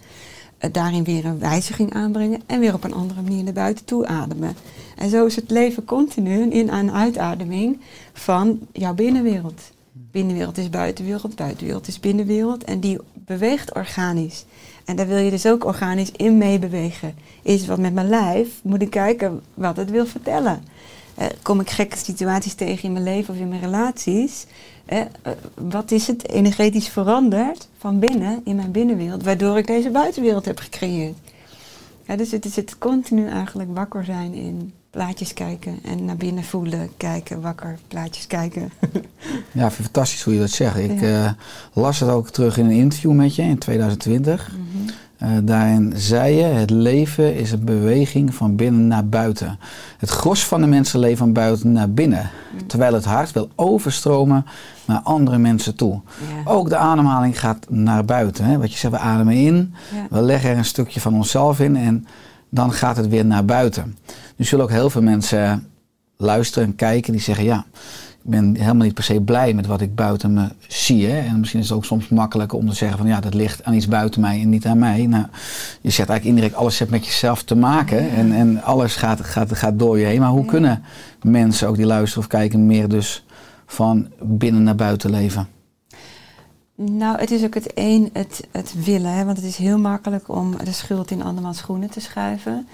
[0.59, 4.07] eh, daarin weer een wijziging aanbrengen en weer op een andere manier naar buiten toe
[4.07, 4.57] ademen.
[4.97, 7.81] En zo is het leven continu een in- en uitademing
[8.13, 9.61] van jouw binnenwereld.
[9.93, 14.45] Binnenwereld is buitenwereld, buitenwereld is binnenwereld en die beweegt organisch.
[14.93, 17.15] En daar wil je dus ook organisch in meebewegen.
[17.43, 20.65] Is wat met mijn lijf, moet ik kijken wat het wil vertellen.
[21.15, 24.47] Eh, kom ik gekke situaties tegen in mijn leven of in mijn relaties?
[24.85, 25.07] Eh, eh,
[25.55, 30.59] wat is het energetisch veranderd van binnen in mijn binnenwereld, waardoor ik deze buitenwereld heb
[30.59, 31.17] gecreëerd?
[32.17, 36.89] Dus het is het continu eigenlijk wakker zijn in plaatjes kijken en naar binnen voelen,
[36.97, 38.71] kijken, wakker, plaatjes kijken.
[39.53, 40.77] Ja, vind fantastisch hoe je dat zegt.
[40.79, 41.25] Ik Ja.
[41.25, 41.31] eh,
[41.73, 44.51] las het ook terug in een interview met je in 2020.
[45.19, 49.59] Eh, daarin zei je, het leven is een beweging van binnen naar buiten.
[49.99, 52.31] Het gros van de mensen leeft van buiten naar binnen.
[52.67, 54.47] Terwijl het hart wil overstromen
[54.87, 56.01] naar andere mensen toe.
[56.45, 56.51] Ja.
[56.51, 58.45] Ook de ademhaling gaat naar buiten.
[58.45, 58.59] Hè?
[58.59, 60.07] Wat je zegt, we ademen in, Ja.
[60.11, 62.07] we leggen er een stukje van onszelf in en
[62.55, 63.99] dan gaat het weer naar buiten.
[64.37, 65.67] Nu zullen ook heel veel mensen
[66.17, 67.65] luisteren en kijken die zeggen, ja,
[68.23, 71.07] ik ben helemaal niet per se blij met wat ik buiten me zie.
[71.07, 71.19] Hè?
[71.19, 73.75] En misschien is het ook soms makkelijker om te zeggen van ja, dat ligt aan
[73.75, 75.07] iets buiten mij en niet aan mij.
[75.07, 75.27] Nou,
[75.81, 79.57] je zegt eigenlijk indirect, alles heeft met jezelf te maken en, en alles gaat, gaat,
[79.57, 80.21] gaat door je heen.
[80.21, 80.83] Maar hoe kunnen
[81.23, 83.25] mensen ook die luisteren of kijken meer dus
[83.67, 85.49] van binnen naar buiten leven?
[86.91, 89.13] Nou, het is ook het een, het, het willen.
[89.13, 89.25] Hè?
[89.25, 92.69] Want het is heel makkelijk om de schuld in andermans schoenen te schuiven.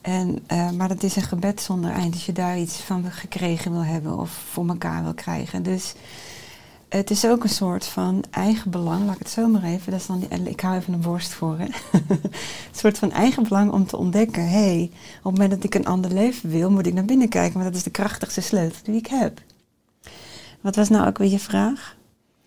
[0.00, 3.72] En, eh, maar dat is een gebed zonder eind als je daar iets van gekregen
[3.72, 5.62] wil hebben of voor elkaar wil krijgen.
[5.62, 5.94] Dus
[6.88, 9.90] het is ook een soort van eigen belang, laat ik het zo maar even.
[9.92, 11.56] Dat is dan, die- ik hou even een borst voor.
[12.08, 14.48] Een soort van eigen belang om te ontdekken.
[14.48, 17.28] Hé, hey, op het moment dat ik een ander leven wil, moet ik naar binnen
[17.28, 17.52] kijken.
[17.52, 19.40] Want dat is de krachtigste sleutel die ik heb.
[20.60, 21.96] Wat was nou ook weer je vraag?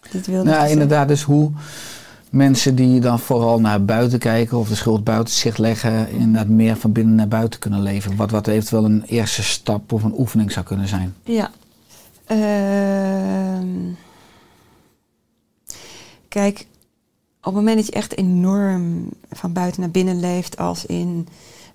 [0.10, 1.52] Dit wilde Nou, inderdaad, dus hoe
[2.30, 6.76] mensen die dan vooral naar buiten kijken of de schuld buiten zich leggen, inderdaad meer
[6.76, 8.16] van binnen naar buiten kunnen leven.
[8.16, 11.16] Wat, wat eventueel een eerste stap of een oefening zou kunnen zijn.
[11.24, 11.52] Ja.
[12.26, 13.68] Ehm,
[16.28, 16.66] kijk,
[17.40, 21.28] op het moment dat je echt enorm van buiten naar binnen leeft, als in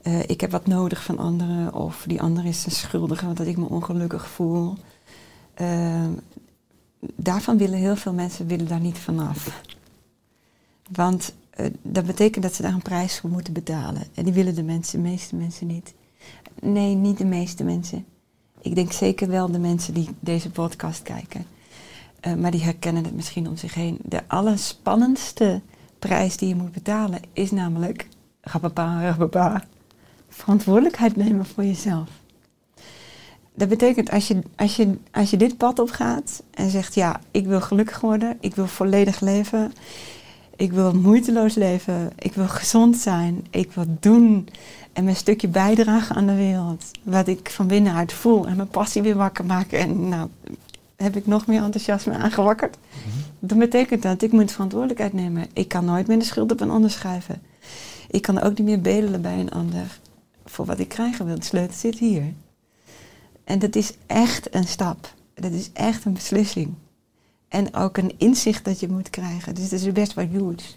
[0.06, 3.46] eh, ik heb wat nodig van anderen of die ander is een schuldige want dat
[3.46, 4.74] ik me ongelukkig voel.
[5.54, 6.10] ehm,
[7.14, 9.62] daarvan willen heel veel mensen willen daar niet vanaf.
[10.92, 14.02] Want eh, dat betekent dat ze daar een prijs voor moeten betalen.
[14.14, 15.94] En die willen de, mensen, de meeste mensen niet.
[16.60, 18.04] Nee, niet de meeste mensen.
[18.60, 21.46] Ik denk zeker wel de mensen die deze podcast kijken.
[22.20, 23.98] Eh, maar die herkennen het misschien om zich heen.
[24.02, 25.60] De allerspannendste
[25.98, 28.08] prijs die je moet betalen is namelijk...
[28.40, 29.64] Rapapa, rapapa.
[30.28, 32.08] Verantwoordelijkheid nemen voor jezelf.
[33.56, 36.94] Dat betekent als je, als, je, als je dit pad opgaat en zegt...
[36.94, 39.72] ja, ik wil gelukkig worden, ik wil volledig leven...
[40.56, 43.46] ik wil moeiteloos leven, ik wil gezond zijn...
[43.50, 44.48] ik wil doen
[44.92, 46.84] en mijn stukje bijdragen aan de wereld.
[47.02, 49.78] Wat ik van binnenuit voel en mijn passie weer wakker maken.
[49.78, 50.28] En nou,
[50.96, 52.76] heb ik nog meer enthousiasme aangewakkerd.
[53.38, 55.46] Dan betekent dat ik moet verantwoordelijkheid nemen.
[55.52, 57.42] Ik kan nooit meer de schuld op een ander schuiven.
[58.10, 59.98] Ik kan ook niet meer bedelen bij een ander
[60.44, 61.34] voor wat ik krijgen wil.
[61.34, 62.32] De sleutel zit hier.
[63.46, 65.14] En dat is echt een stap.
[65.35, 66.74] Dat is echt een beslissing.
[67.48, 69.54] En ook een inzicht dat je moet krijgen.
[69.54, 70.74] Dus dat is best wel huge.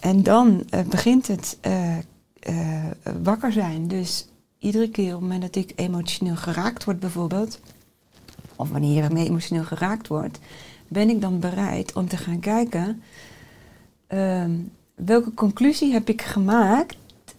[0.00, 1.98] En dan eh, begint het eh,
[2.38, 2.84] eh,
[3.22, 3.88] wakker zijn.
[3.88, 4.28] Dus
[4.58, 7.60] iedere keer op het moment dat ik emotioneel geraakt word bijvoorbeeld,
[8.56, 10.38] of wanneer ik emotioneel geraakt word,
[10.88, 13.02] ben ik dan bereid om te gaan kijken
[14.06, 14.50] ehm,
[14.94, 16.96] welke conclusie heb ik gemaakt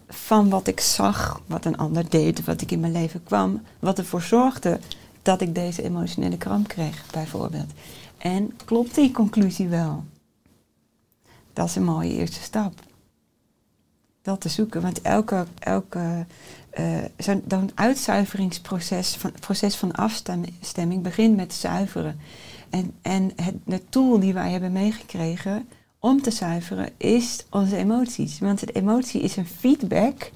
[0.08, 3.98] van wat ik zag, wat een ander deed, wat ik in mijn leven kwam, wat
[3.98, 4.80] ervoor zorgde
[5.22, 7.72] dat ik deze emotionele kramp kreeg, bijvoorbeeld.
[8.18, 10.04] En klopt die conclusie wel?
[11.54, 12.74] Dat is een mooie eerste stap.
[14.22, 16.26] Dat te zoeken, want elke, elke
[16.80, 22.20] uh, zo'n uitzuiveringsproces van, proces van afstemming begint met zuiveren.
[22.70, 25.68] En, en het, de tool die wij hebben meegekregen
[26.06, 28.39] om te zuiveren is onze emoties.
[28.39, 30.32] Want de emotie is een feedback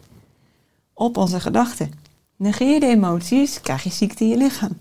[0.93, 1.91] op onze gedachten.
[2.35, 4.77] Negeer de emoties, krijg je ziekte in je lichaam.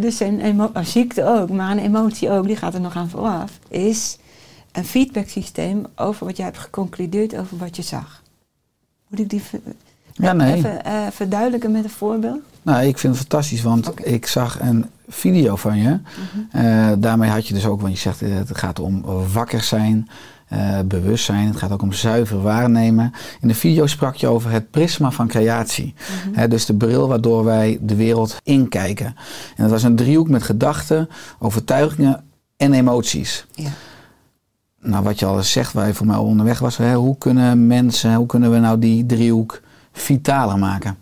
[0.00, 3.58] dus een oh, ziekte ook, maar een emotie ook, die gaat er nog aan vooraf,
[3.68, 4.18] is
[4.72, 8.22] een feedback systeem over wat jij hebt geconcludeerd over wat je zag.
[9.08, 9.42] Moet ik die
[10.12, 10.54] ja, nee.
[10.54, 12.40] even uh, verduidelijken met een voorbeeld?
[12.62, 15.98] Nou, ik vind het fantastisch, want ik zag een video van je.
[16.50, 20.08] Eh, daarmee had je dus ook, want je zegt eh, het gaat om wakker zijn,
[20.52, 21.46] uh, bewustzijn.
[21.46, 23.12] Het gaat ook om zuiver waarnemen.
[23.40, 25.94] In de video sprak je over het prisma van creatie.
[26.32, 26.48] Mhm.
[26.48, 29.06] dus de bril waardoor wij de wereld inkijken.
[29.56, 32.24] En dat was een driehoek met gedachten, overtuigingen
[32.56, 33.46] en emoties.
[33.54, 33.70] Ja.
[34.80, 36.76] Nou, wat je al zegt, waar je voor mij onderweg was.
[36.76, 39.60] Hè, hoe kunnen mensen, hoe kunnen we nou die driehoek
[39.92, 40.96] vitaler maken?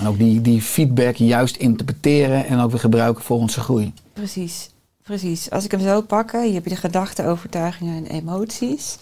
[0.00, 3.92] En ook die, die feedback juist interpreteren en ook weer gebruiken voor onze groei.
[4.12, 4.70] Precies,
[5.02, 5.50] precies.
[5.50, 8.98] Als ik hem zo pak, je hebt de gedachten, overtuigingen en emoties.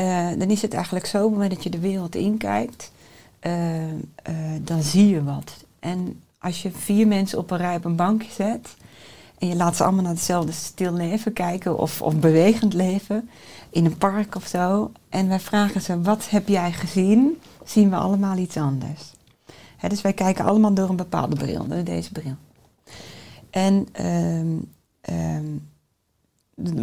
[0.00, 2.92] Uh, dan is het eigenlijk zo, op het moment dat je de wereld inkijkt,
[3.46, 3.92] uh, uh,
[4.60, 5.52] dan zie je wat.
[5.80, 8.76] En als je vier mensen op een rij op een bankje zet
[9.38, 13.28] en je laat ze allemaal naar hetzelfde stil leven kijken of, of bewegend leven
[13.70, 17.40] in een park of zo, en wij vragen ze, wat heb jij gezien?
[17.64, 19.16] Zien we allemaal iets anders
[19.86, 22.36] dus wij kijken allemaal door een bepaalde bril, deze bril.
[23.50, 24.56] En ehm,
[25.00, 25.46] ehm,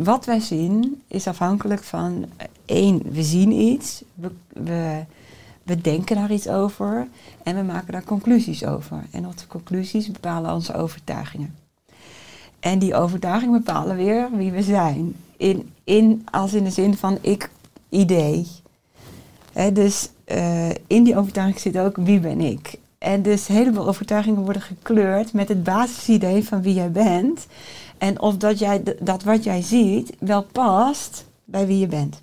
[0.04, 4.32] wat wij zien is afhankelijk van eh, één, we zien iets, we,
[5.64, 7.08] we, denken daar iets over
[7.44, 9.04] en we maken daar conclusies over.
[9.12, 11.56] En onze conclusies bepalen onze overtuigingen.
[12.60, 15.16] En die overtuigingen bepalen weer wie we zijn.
[15.38, 17.50] In, in, als in de zin van ik
[17.90, 18.48] idee.
[19.74, 22.80] dus uh, in die overtuiging zit ook wie ben ik.
[23.06, 27.48] En dus een heleboel overtuigingen worden gekleurd met het basisidee van wie jij bent.
[27.98, 32.22] En of dat, jij, dat wat jij ziet wel past bij wie je bent.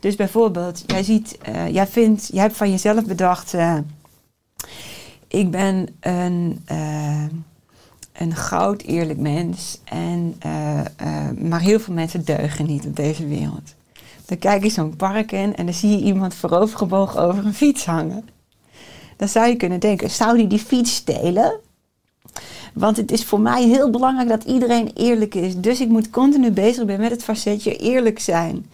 [0.00, 3.78] Dus bijvoorbeeld, jij ziet, uh, jij vindt, jij hebt van jezelf bedacht, uh,
[5.28, 7.24] ik ben een, uh,
[8.12, 9.80] een goud eerlijk mens.
[9.84, 10.38] En,
[11.38, 13.74] maar heel veel mensen deugen niet op deze wereld.
[14.24, 17.86] Dan kijk je zo'n park in en dan zie je iemand voorovergebogen over een fiets
[17.86, 18.24] hangen
[19.16, 21.60] dan zou je kunnen denken, zou die die fiets stelen?
[22.74, 25.56] Want het is voor mij heel belangrijk dat iedereen eerlijk is.
[25.56, 28.66] Dus ik moet continu bezig zijn met het facetje eerlijk zijn.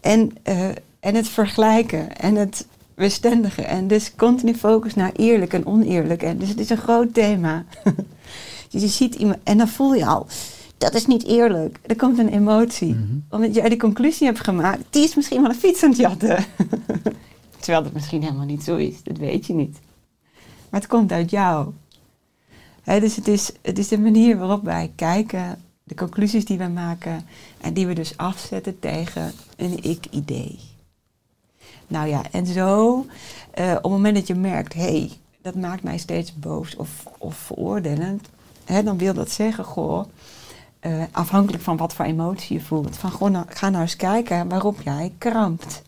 [0.00, 0.68] En, uh,
[1.00, 3.66] en het vergelijken en het bestendigen.
[3.66, 6.22] En dus continu focus naar eerlijk en oneerlijk.
[6.22, 7.64] En dus het is een groot thema.
[8.70, 10.26] dus je ziet iemand en dan voel je al,
[10.78, 11.78] dat is niet eerlijk.
[11.86, 12.94] Er komt een emotie.
[12.94, 13.18] Mhm.
[13.30, 16.44] Omdat jij de conclusie hebt gemaakt, die is misschien wel een fiets aan het jatten.
[17.60, 19.78] Terwijl dat misschien helemaal niet zo is, dat weet je niet.
[20.70, 21.72] Maar het komt uit jou.
[22.84, 27.26] dus het is, het is de manier waarop wij kijken, de conclusies die we maken
[27.60, 30.58] en die we dus afzetten tegen een ik-idee.
[31.86, 33.06] Nou ja, en zo,
[33.58, 35.10] uh, op het moment dat je merkt, hé, hey,
[35.42, 38.28] dat maakt mij steeds boos of, of veroordelend,
[38.64, 40.04] dan wil dat zeggen, goh,
[40.80, 44.48] uh, afhankelijk van wat voor emotie je voelt, van goh, nou, ga nou eens kijken
[44.48, 45.82] waarop jij krampt.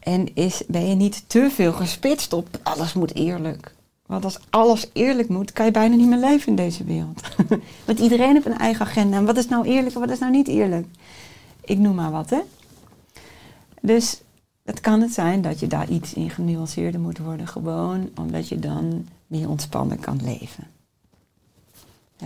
[0.00, 3.74] En is, ben je niet te veel gespitst op alles moet eerlijk.
[4.06, 7.20] Want als alles eerlijk moet, kan je bijna niet meer leven in deze wereld.
[7.86, 9.16] Want iedereen heeft een eigen agenda.
[9.16, 10.86] En wat is nou eerlijk en wat is nou niet eerlijk?
[11.60, 12.40] Ik noem maar wat, hè.
[13.80, 14.20] Dus
[14.64, 17.48] het kan het zijn dat je daar iets in genuanceerder moet worden.
[17.48, 20.64] Gewoon omdat je dan meer ontspannen kan leven.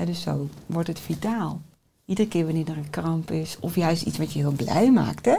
[0.06, 1.60] dus zo wordt het vitaal.
[2.04, 5.24] Iedere keer wanneer er een kramp is, of juist iets wat je heel blij maakt,
[5.24, 5.36] hè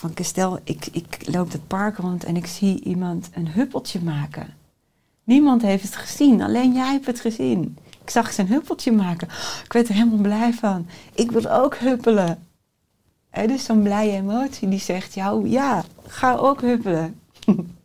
[0.00, 4.54] van stel, ik, ik loop het park rond en ik zie iemand een huppeltje maken.
[5.24, 7.76] Niemand heeft het gezien, alleen jij hebt het gezien.
[8.02, 9.28] Ik zag zijn huppeltje maken.
[9.64, 10.86] Ik werd er helemaal blij van.
[11.14, 12.38] Ik wil ook huppelen.
[13.46, 17.20] Dus zo'n blije emotie die zegt jou, ja, ga ook huppelen.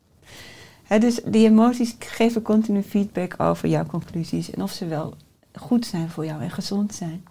[1.00, 5.14] Dus die emoties geven continu feedback over jouw conclusies en of ze wel
[5.54, 7.26] goed zijn voor jou en gezond zijn.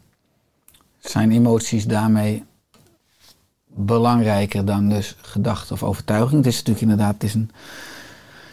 [0.99, 2.45] Zijn emoties daarmee
[3.75, 6.45] belangrijker dan dus gedachte of overtuiging?
[6.45, 7.51] Het is natuurlijk inderdaad, het is een,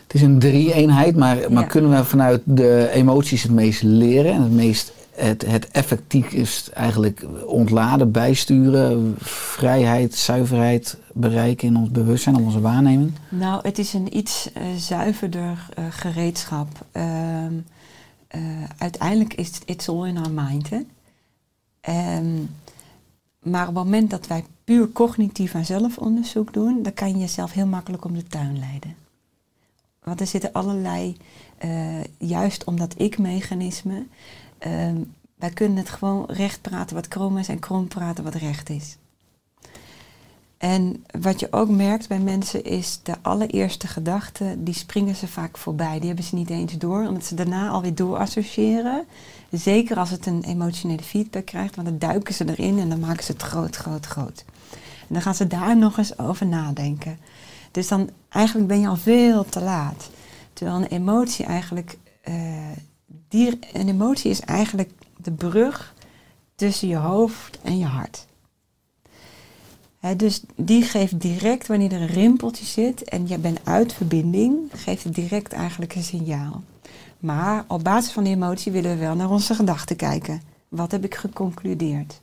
[0.04, 4.42] het is een drie-eenheid, maar, maar kunnen we vanuit de emoties het meest leren en
[4.42, 12.44] het meest het, het effectiefst eigenlijk ontladen, bijsturen, vrijheid, zuiverheid bereiken in ons bewustzijn, in
[12.44, 13.12] onze waarneming?
[13.30, 16.68] Nou, het is een iets eh, zuiverder eh, gereedschap.
[16.92, 17.54] Ehm,
[18.28, 18.42] eh,
[18.78, 20.70] uiteindelijk is het all in our mind.
[20.70, 20.80] Hè?
[21.82, 22.36] Ehm,
[23.40, 27.52] maar op het moment dat wij puur cognitief aan zelfonderzoek doen, dan kan je jezelf
[27.52, 28.96] heel makkelijk om de tuin leiden.
[30.04, 31.18] Want er zitten allerlei,
[31.58, 34.06] eh, juist om dat ik-mechanisme,
[34.58, 34.96] ehm,
[35.36, 38.98] wij kunnen het gewoon recht praten wat krom is en krom praten wat recht is.
[40.58, 45.58] En wat je ook merkt bij mensen is de allereerste gedachten, die springen ze vaak
[45.58, 45.98] voorbij.
[45.98, 49.06] Die hebben ze niet eens door, omdat ze daarna alweer doorassociëren.
[49.50, 53.24] Zeker als het een emotionele feedback krijgt, want dan duiken ze erin en dan maken
[53.24, 54.44] ze het groot, groot, groot.
[55.12, 57.18] En dan gaan ze daar nog eens over nadenken.
[57.72, 60.10] Dus dan eigenlijk ben je al veel te laat.
[60.54, 62.34] Terwijl een emotie eigenlijk, eh,
[63.30, 65.94] die, een emotie is eigenlijk de brug
[66.56, 68.26] tussen je hoofd en je hart.
[70.18, 75.04] Dus die geeft direct, wanneer er een rimpeltje zit en je bent uit verbinding, geeft
[75.04, 76.64] het direct eigenlijk een signaal.
[77.20, 80.42] Maar op basis van die emotie willen we wel naar onze gedachten kijken.
[80.68, 82.22] Wat heb ik geconcludeerd?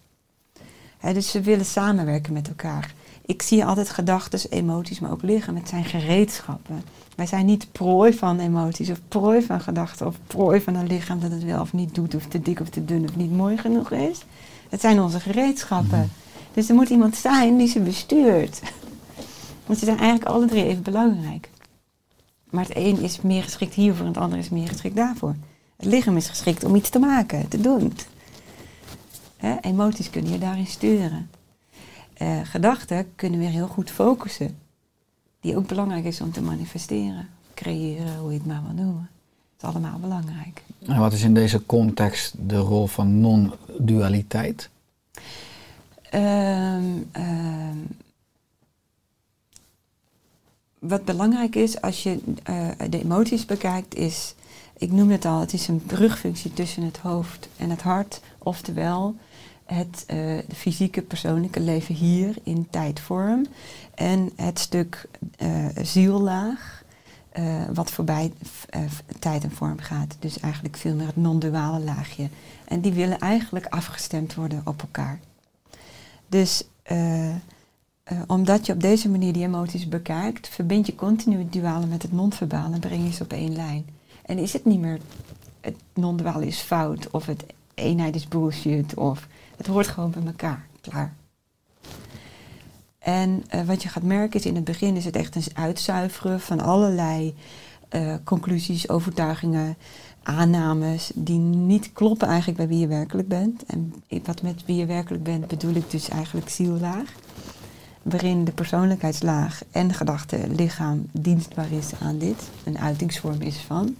[1.01, 2.95] Dus we willen samenwerken met elkaar.
[3.27, 5.57] Ik zie altijd gedachten, emoties, maar ook lichaam.
[5.57, 6.83] Het zijn gereedschappen.
[7.17, 11.21] Wij zijn niet prooi van emoties of prooi van gedachten of prooi van een lichaam
[11.21, 13.57] dat het wel of niet doet of te dik of te dun of niet mooi
[13.57, 14.25] genoeg is.
[14.69, 16.11] Het zijn onze gereedschappen.
[16.53, 18.61] Dus er moet iemand zijn die ze bestuurt.
[19.67, 21.51] Want ze zijn eigenlijk alle drie even belangrijk.
[22.51, 25.35] Maar het een is meer geschikt hiervoor en het ander is meer geschikt daarvoor.
[25.77, 27.93] Het lichaam is geschikt om iets te maken, te doen.
[29.39, 31.31] Hè, emoties kunnen je daarin sturen.
[32.15, 34.59] Eh, gedachten kunnen weer heel goed focussen.
[35.41, 37.29] Die ook belangrijk is om te manifesteren.
[37.55, 39.11] Creëren, hoe je het maar wil noemen.
[39.57, 40.63] Het is allemaal belangrijk.
[40.87, 44.71] En wat is in deze context de rol van non-dualiteit?
[46.11, 47.77] Ehm, ehm,
[50.79, 54.35] wat belangrijk is als je eh, de emoties bekijkt, is,
[54.79, 58.21] ik noem het al, het is een brugfunctie tussen het hoofd en het hart.
[58.39, 59.17] Oftewel
[59.75, 63.47] het eh, fysieke persoonlijke leven hier in tijdvorm.
[63.95, 66.83] En het stuk eh, ziellaag,
[67.29, 68.33] eh, wat voorbij
[69.19, 70.17] tijd en vorm gaat.
[70.19, 72.29] Dus eigenlijk veel meer het non-duale laagje.
[72.65, 75.21] En die willen eigenlijk afgestemd worden op elkaar.
[76.29, 76.65] Dus
[78.27, 82.13] omdat je op deze manier die emoties bekijkt, verbind je continu het duale met het
[82.13, 83.87] non-verbale en breng je ze op één lijn.
[84.23, 84.99] En is het niet meer
[85.61, 89.27] het non-duale is fout of het eenheid is bullshit of
[89.59, 90.67] het hoort gewoon bij elkaar.
[90.81, 91.15] Klaar.
[92.99, 96.41] En eh, wat je gaat merken is in het begin is het echt een uitzuiveren
[96.41, 97.35] van allerlei
[97.89, 99.77] eh, conclusies, overtuigingen,
[100.23, 103.65] aannames die niet kloppen eigenlijk bij wie je werkelijk bent.
[103.67, 103.95] En
[104.25, 107.15] wat met wie je werkelijk bent bedoel ik dus eigenlijk ziellaag.
[108.03, 112.51] Waarin de persoonlijkheidslaag en gedachte, lichaam dienstbaar is aan dit.
[112.65, 113.97] Een uitingsvorm is van.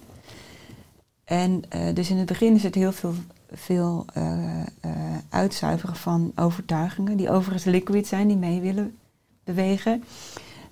[1.25, 3.15] En eh, dus in het begin is het heel veel,
[3.51, 4.67] veel eh, eh,
[5.29, 7.17] uitzuiveren van overtuigingen.
[7.17, 8.97] Die overigens liquid zijn, die mee willen
[9.45, 10.05] bewegen.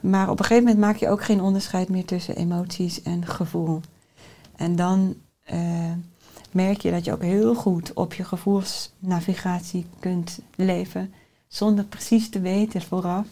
[0.01, 3.81] Maar op een gegeven moment maak je ook geen onderscheid meer tussen emoties en gevoel.
[4.57, 5.93] En dan eh,
[6.51, 11.13] merk je dat je ook heel goed op je gevoelsnavigatie kunt leven.
[11.47, 13.27] Zonder precies te weten vooraf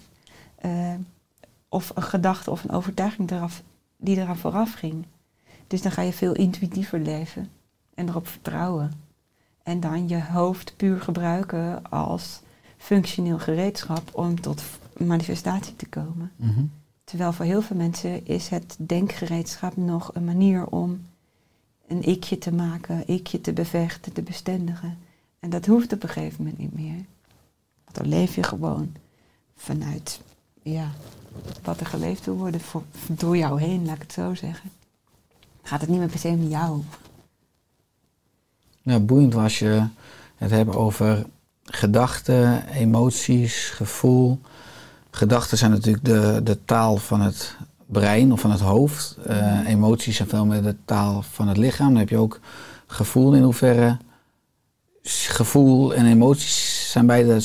[1.69, 3.63] of een gedachte of een overtuiging eraf,
[3.97, 5.05] die eraan vooraf ging.
[5.67, 7.51] Dus dan ga je veel intuïtiever leven
[7.95, 9.04] en erop vertrouwen.
[9.65, 12.41] En dan je hoofd puur gebruiken als
[12.77, 14.63] functioneel gereedschap om tot
[14.97, 16.33] manifestatie te komen.
[16.37, 16.65] Mhm.
[17.05, 21.07] Terwijl voor heel veel mensen is het denkgereedschap nog een manier om
[21.87, 24.99] een ikje te maken, ikje te bevechten, te bestendigen.
[25.41, 27.05] En dat hoeft op een gegeven moment niet meer.
[27.85, 28.93] Want dan leef je gewoon
[29.57, 30.21] vanuit
[30.63, 30.91] ja,
[31.63, 34.71] wat er geleefd wil worden voor, door jou heen, laat ik het zo zeggen.
[35.63, 36.83] Gaat het niet meer per se om jou.
[38.85, 39.87] Ja, boeiend was je
[40.37, 41.27] het hebben over
[41.65, 44.41] gedachten, emoties, gevoel.
[45.11, 47.57] Gedachten zijn natuurlijk de, de taal van het
[47.87, 49.17] brein of van het hoofd.
[49.27, 51.89] Eh, emoties zijn veel meer de taal van het lichaam.
[51.89, 52.41] Dan heb je ook
[52.87, 53.97] gevoel in hoeverre
[55.03, 57.41] gevoel en emoties zijn beide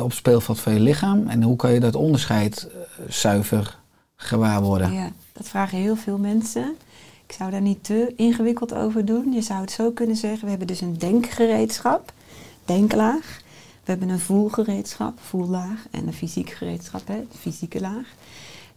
[0.00, 1.28] op speelveld van je lichaam.
[1.28, 3.78] En hoe kan je dat onderscheid eh, zuiver
[4.16, 4.92] gewaar worden?
[4.92, 6.76] Ja, dat vragen heel veel mensen.
[7.30, 9.32] Ik zou daar niet te ingewikkeld over doen.
[9.32, 12.12] Je zou het zo kunnen zeggen, we hebben dus een denkgereedschap,
[12.64, 13.40] denklaag.
[13.84, 15.86] We hebben een voelgereedschap, voellaag.
[15.90, 18.14] En een fysiek gereedschap, hè, fysieke laag.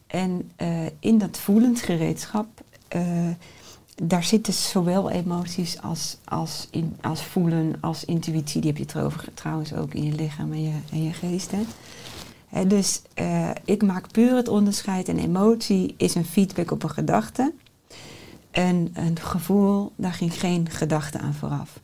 [0.07, 2.47] En eh, in dat voelend gereedschap,
[2.87, 3.27] eh,
[4.03, 8.61] daar zitten zowel emoties als, als, in, als voelen, als intuïtie.
[8.61, 11.51] Die heb je trouwens, trouwens ook in je lichaam en je, en je geest.
[11.51, 12.67] Hè.
[12.67, 15.07] Dus eh, ik maak puur het onderscheid.
[15.07, 17.53] Een emotie is een feedback op een gedachte.
[18.53, 21.79] En een gevoel, daar ging geen gedachte aan vooraf.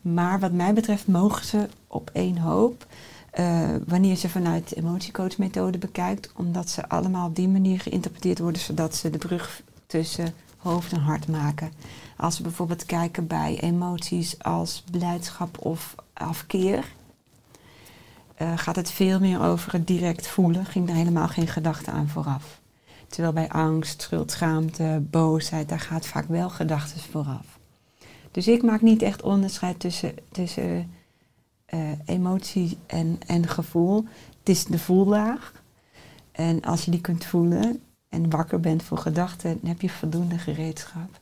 [0.00, 2.86] Maar wat mij betreft mogen ze op één hoop.
[3.30, 6.32] eh, wanneer ze vanuit de emotiecoachmethode bekijkt.
[6.36, 8.62] Omdat ze allemaal op die manier geïnterpreteerd worden.
[8.62, 11.72] Zodat ze de brug tussen hoofd en hart maken.
[12.16, 16.84] Als we bijvoorbeeld kijken bij emoties als blijdschap of afkeer
[18.34, 20.66] eh, gaat het veel meer over het direct voelen.
[20.66, 22.60] Ging er helemaal geen gedachte aan vooraf.
[23.12, 27.58] Terwijl bij angst, schuld, schaamte, boosheid, daar gaat vaak wel gedachten vooraf.
[28.30, 30.90] Dus ik maak niet echt onderscheid tussen, tussen
[31.64, 34.04] eh, emotie en, en gevoel.
[34.38, 35.52] Het is de voellaag.
[36.32, 40.38] En als je die kunt voelen en wakker bent voor gedachten, dan heb je voldoende
[40.38, 41.20] gereedschap.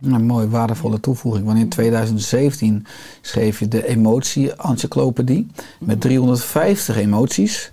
[0.00, 1.46] Een mooi waardevolle toevoeging.
[1.46, 2.86] Want in 2017
[3.20, 5.46] schreef je de emotie-encyclopedie
[5.80, 7.72] met 350 emoties.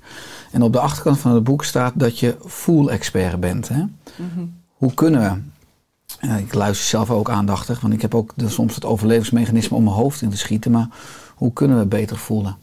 [0.54, 3.68] En op de achterkant van het boek staat dat je voel-expert bent.
[3.68, 3.84] Hè?
[4.16, 4.46] Mhm.
[4.74, 5.52] Hoe kunnen we?
[6.38, 10.22] Ik luister zelf ook aandachtig, want ik heb ook soms het overlevingsmechanisme om mijn hoofd
[10.22, 10.72] in te schieten.
[10.72, 10.88] Maar
[11.36, 12.58] hoe kunnen we beter voelen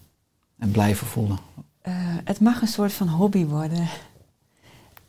[0.59, 1.39] en blijven voelen?
[1.81, 3.89] Eh, het mag een soort van hobby worden.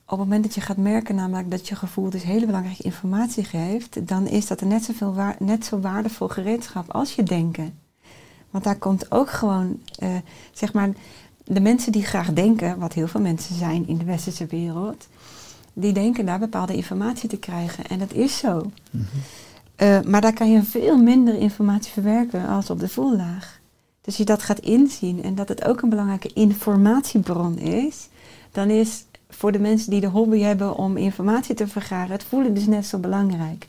[0.05, 3.43] Op het moment dat je gaat merken namelijk dat je gevoel dus hele belangrijke informatie
[3.43, 7.79] geeft, dan is dat net, zoveel waar, net zo waardevol gereedschap als je denken.
[8.49, 10.15] Want daar komt ook gewoon, eh,
[10.51, 10.89] zeg maar,
[11.53, 15.07] de mensen die graag denken, wat heel veel mensen zijn in de westerse wereld,
[15.73, 17.85] die denken daar bepaalde informatie te krijgen.
[17.87, 18.71] En dat is zo.
[19.75, 23.59] Eh, maar daar kan je veel minder informatie verwerken als op de voellaag.
[24.01, 28.07] Dus je dat gaat inzien en dat het ook een belangrijke informatiebron is,
[28.51, 32.53] dan is voor de mensen die de hobby hebben om informatie te vergaren, het voelen
[32.53, 33.67] dus net zo belangrijk.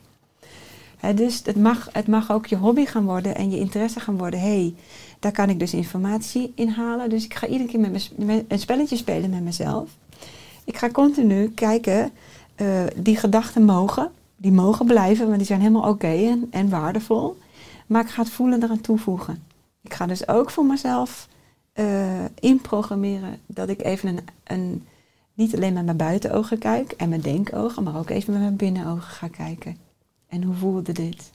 [1.14, 4.40] Dus het mag, het mag ook je hobby gaan worden en je interesse gaan worden.
[4.40, 4.74] Hé, hey,
[5.18, 7.11] daar kan ik dus informatie in halen.
[7.11, 8.11] Dus ik ga iedere keer met
[8.48, 9.90] een spelletje spelen met mezelf.
[10.64, 12.11] Ik ga continu kijken,
[12.55, 17.36] eh, die gedachten mogen, die mogen blijven, want die zijn helemaal oké en, en waardevol.
[17.86, 19.42] Maar ik ga het voelen eraan toevoegen.
[19.82, 21.28] Ik ga dus ook voor mezelf
[21.72, 24.86] eh, inprogrammeren dat ik even een, een,
[25.34, 29.03] niet alleen met mijn buitenogen kijk en mijn denkogen, maar ook even met mijn binnenogen
[29.03, 29.76] ga kijken.
[30.33, 31.30] En hoe voelde dit?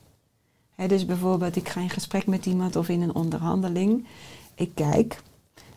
[0.88, 4.06] Dus bijvoorbeeld, ik ga in gesprek met iemand of in een onderhandeling.
[4.56, 5.22] Ik kijk,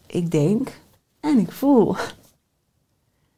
[0.07, 0.81] ik denk
[1.21, 1.97] en ik voel.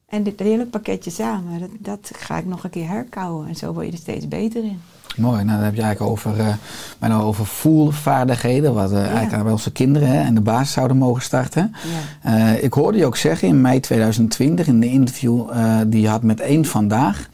[0.06, 3.48] En dit hele pakketje samen, dat, dat ga ik nog een keer herkauwen.
[3.48, 4.80] En zo word je er steeds beter in.
[5.16, 6.58] Mooi, nou dan heb je eigenlijk over,
[6.98, 11.22] bijna over voelvaardigheden, wat eh, eigenlijk bij onze kinderen hè, en de baas zouden mogen
[11.22, 11.74] starten.
[12.22, 12.52] Ja.
[12.52, 15.50] Eh, ik hoorde je ook zeggen in mei 2020 in een interview
[15.86, 17.28] die je had met één vandaag.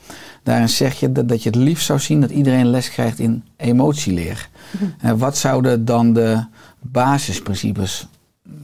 [0.48, 3.44] Daarin zeg je dat, dat je het liefst zou zien dat iedereen les krijgt in
[3.56, 4.48] emotieleer.
[5.00, 6.44] Eh, wat zouden dan de
[6.80, 8.08] basisprincipes,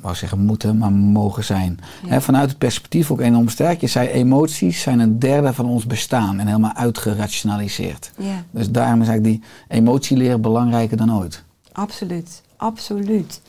[0.00, 1.78] wou zeggen moeten, maar mogen zijn?
[2.08, 2.20] Ja.
[2.20, 3.80] Vanuit het perspectief ook enorm sterk.
[3.80, 8.12] Je zei emoties zijn een derde van ons bestaan en helemaal uitgerationaliseerd.
[8.18, 8.44] ja.
[8.50, 11.44] Dus daarom is eigenlijk die emotieleer belangrijker dan ooit.
[11.72, 13.40] Absoluut, absoluut.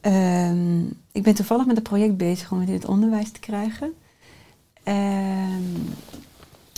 [0.00, 3.92] Ehm, ik ben toevallig met een project bezig om het in het onderwijs te krijgen.
[4.82, 5.62] Ehm,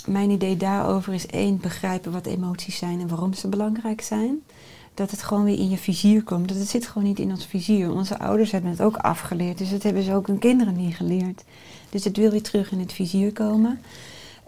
[0.09, 4.43] mijn idee daarover is één, begrijpen wat emoties zijn en waarom ze belangrijk zijn.
[4.95, 6.49] Dat het gewoon weer in je vizier komt.
[6.49, 7.93] Dat het zit gewoon niet in ons vizier.
[7.93, 11.45] Onze ouders hebben het ook afgeleerd, dus dat hebben ze ook hun kinderen niet geleerd.
[11.91, 13.81] Dus het wil weer terug in het vizier komen.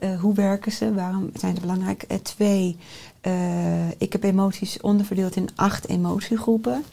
[0.00, 0.94] Eh, hoe werken ze?
[0.94, 2.02] Waarom zijn ze belangrijk?
[2.02, 2.76] Eh, twee,
[3.20, 6.84] eh, ik heb emoties onderverdeeld in acht emotiegroepen.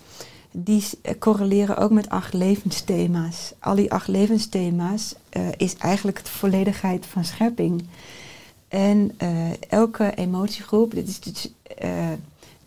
[0.52, 0.84] Die
[1.20, 3.54] correleren ook met acht levensthema's.
[3.60, 5.16] Al die acht levensthema's
[5.58, 7.84] is eigenlijk de volledigheid van schepping.
[8.68, 9.30] En eh,
[9.70, 11.90] elke emotiegroep, dit is dus, eh,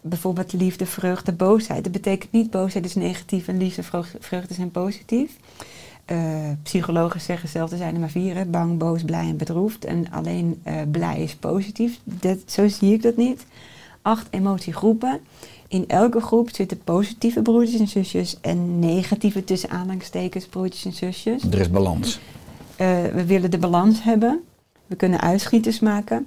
[0.01, 1.85] bijvoorbeeld liefde, vreugde, boosheid.
[1.85, 5.37] Dat betekent niet boosheid is negatief en liefde, vreugde, vreugde zijn positief.
[6.05, 6.19] Eh,
[6.63, 8.45] psychologen zeggen zelf, er zijn er maar vier, hè?
[8.45, 9.85] bang, boos, blij en bedroefd.
[9.85, 12.01] En alleen blij is positief.
[12.05, 13.47] Dat, zo zie ik dat niet.
[14.03, 15.21] Acht emotiegroepen.
[15.69, 21.43] In elke groep zitten positieve broertjes en zusjes en negatieve tussen aanhalingstekens broertjes en zusjes.
[21.43, 22.21] Er is balans.
[22.77, 24.45] We willen de balans hebben.
[24.91, 26.26] We kunnen uitschieters maken.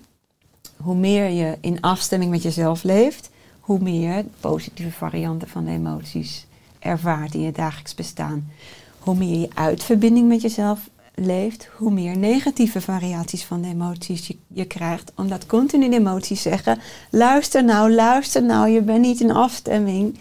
[0.78, 6.46] Hoe meer je in afstemming met jezelf leeft, hoe meer positieve varianten van de emoties
[6.80, 8.52] ervaart in je dagelijks bestaan,
[9.00, 14.38] hoe meer je uitverbinding met jezelf leeft, hoe meer negatieve variaties van de emoties je,
[14.48, 15.12] je krijgt.
[15.16, 20.18] Omdat continu de emoties zeggen: luister nou, luister nou, je bent niet in afstemming.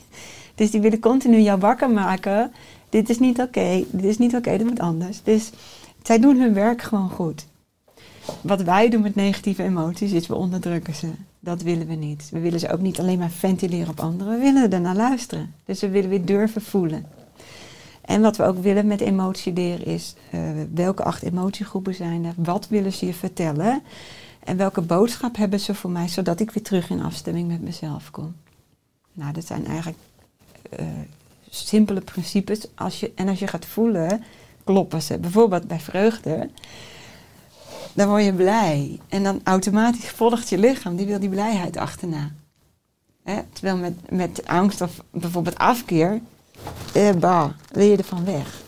[0.55, 2.53] Dus die willen continu jou wakker maken.
[2.89, 5.23] Dit is niet oké, dit is niet oké, dat moet anders.
[5.23, 5.51] Dus
[6.03, 7.51] zij doen hun werk gewoon goed.
[8.41, 11.11] Wat wij doen met negatieve emoties is we onderdrukken ze.
[11.41, 12.29] Dat willen we niet.
[12.31, 14.33] We willen ze ook niet alleen maar ventileren op anderen.
[14.33, 15.55] We willen er naar luisteren.
[15.65, 17.07] Dus we willen weer durven voelen.
[18.01, 20.41] En wat we ook willen met emotie leren is eh,
[20.75, 23.83] welke acht emotiegroepen zijn er, wat willen ze je vertellen
[24.45, 28.11] en welke boodschap hebben ze voor mij, zodat ik weer terug in afstemming met mezelf
[28.11, 28.35] kom.
[29.13, 29.99] Nou, dat zijn eigenlijk
[30.71, 30.87] eh,
[31.51, 32.67] simpele principes.
[32.75, 34.25] Als je, en als je gaat voelen,
[34.65, 35.19] kloppen ze.
[35.19, 36.51] Bijvoorbeeld bij vreugde,
[37.95, 39.01] dan word je blij.
[39.09, 42.31] En dan automatisch volgt je lichaam, die wil die blijheid achterna.
[43.23, 43.41] Hè?
[43.53, 46.21] Terwijl met, met angst of bijvoorbeeld afkeer,
[46.95, 48.63] eh, bah, wil je ervan weg.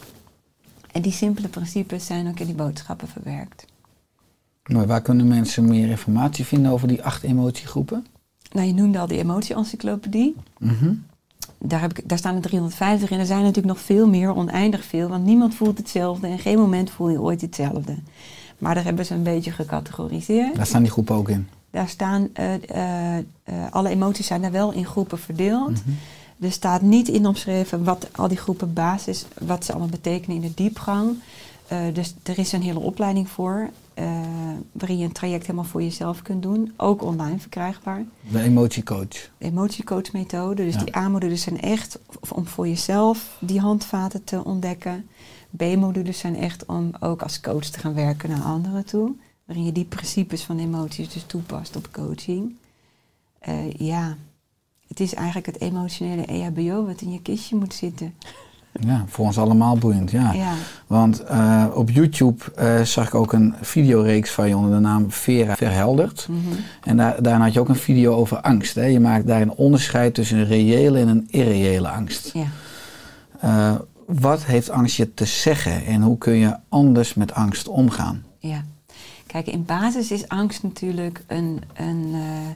[0.93, 3.67] En die simpele principes zijn ook in die boodschappen verwerkt.
[4.65, 8.07] Maar waar kunnen mensen meer informatie vinden over die acht emotiegroepen?
[8.53, 10.37] Nou, je noemde al die emotie-encyclopedie.
[10.59, 10.95] Mhm.
[11.59, 13.19] Daar, heb ik, daar staan er 350 in.
[13.19, 15.09] Er zijn natuurlijk nog veel meer, oneindig veel.
[15.09, 16.27] Want niemand voelt hetzelfde.
[16.27, 17.97] En geen moment voel je ooit hetzelfde.
[18.65, 20.57] Maar daar hebben ze een beetje gecategoriseerd.
[20.57, 21.49] Daar staan die groepen ook in.
[21.71, 23.25] Daar staan, eh, eh, eh,
[23.71, 25.71] alle emoties zijn daar wel in groepen verdeeld.
[25.71, 25.91] Mhm.
[26.41, 30.43] Er staat niet in omschreven wat al die groepen basis, wat ze allemaal betekenen in
[30.43, 31.17] de diepgang.
[31.93, 33.71] Dus er is een hele opleiding voor,
[34.73, 36.73] waarin je een traject helemaal voor jezelf kunt doen.
[36.77, 38.05] Ook online verkrijgbaar.
[38.31, 39.09] De emotiecoach.
[39.09, 40.85] De emotiecoachmethode, dus Ja.
[40.85, 41.99] die A-modules zijn echt
[42.29, 45.09] om voor jezelf die handvaten te ontdekken.
[45.57, 49.13] B-modules zijn echt om ook als coach te gaan werken naar anderen toe.
[49.45, 52.55] Waarin je die principes van emoties dus toepast op coaching.
[53.39, 54.17] Eh, ja,
[54.89, 58.15] het is eigenlijk het emotionele EHBO wat in je kistje moet zitten.
[58.81, 60.33] Ja, voor ons allemaal boeiend, ja.
[60.33, 60.53] Ja,
[60.87, 65.11] Want eh, op YouTube eh, zag ik ook een videoreeks van je onder de naam
[65.11, 66.27] Vera Verhelderd.
[66.31, 66.61] mhm.
[66.83, 68.75] En daar, daarna had je ook een video over angst.
[68.75, 68.85] Hè?
[68.85, 72.33] Je maakt daar een onderscheid tussen een reële en een irreële angst.
[73.41, 73.85] ja.
[74.07, 78.25] Wat heeft angst je te zeggen en hoe kun je anders met angst omgaan?
[78.39, 78.65] Ja,
[79.27, 82.49] kijk, in basis is angst natuurlijk een, een, eh,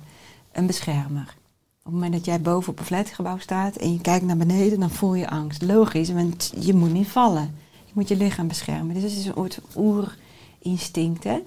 [0.53, 1.37] een beschermer.
[1.79, 4.81] Op het moment dat jij boven op een flatgebouw staat en je kijkt naar beneden,
[4.81, 5.63] dan voel je angst.
[5.63, 7.55] Logisch, want je moet niet vallen.
[7.85, 8.95] Je moet je lichaam beschermen.
[8.95, 11.39] Dus het is een soort oerinstinct, hè.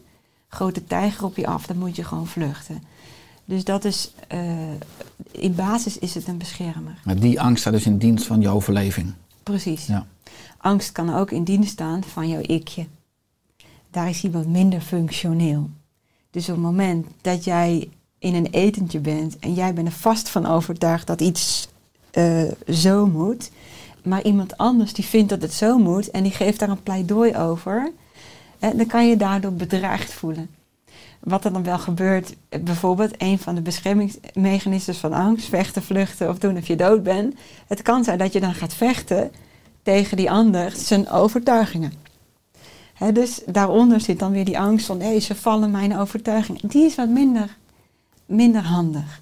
[0.48, 2.84] Grote tijger op je af, dan moet je gewoon vluchten.
[3.46, 4.72] Dus dat is, eh,
[5.32, 7.02] in basis is het een beschermer.
[7.04, 9.14] Maar die angst staat dus in dienst van je overleving.
[9.52, 9.86] Precies.
[9.86, 10.06] Ja.
[10.58, 12.86] Angst kan ook in dienst staan van jouw ikje.
[13.90, 15.70] Daar is iemand minder functioneel.
[16.30, 17.90] Dus op het moment dat jij
[18.20, 21.68] in een etentje bent en jij bent er vast van overtuigd dat iets
[22.12, 23.52] eh, zo moet,
[24.04, 27.36] maar iemand anders die vindt dat het zo moet en die geeft daar een pleidooi
[27.36, 27.92] over,
[28.60, 30.50] hè, dan kan je daardoor bedreigd voelen.
[31.24, 36.38] Wat er dan wel gebeurt, bijvoorbeeld een van de beschermingsmechanismes van angst, vechten, vluchten of
[36.38, 37.36] doen of je dood bent.
[37.68, 39.32] Het kan zijn dat je dan gaat vechten
[39.84, 41.94] tegen die ander zijn overtuigingen.
[43.14, 46.62] Dus daaronder zit dan weer die angst van, hé, ze vallen mijn overtuigingen.
[46.68, 47.58] Die is wat minder,
[48.26, 49.22] minder handig.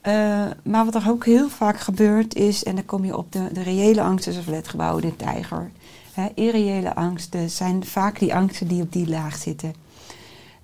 [0.00, 3.48] Eh, maar wat er ook heel vaak gebeurt is, en dan kom je op de,
[3.52, 5.70] de reële angsten zoals flatgebouwen, de tijger.
[6.12, 9.74] Hè, irreële angsten zijn vaak die angsten die op die laag zitten.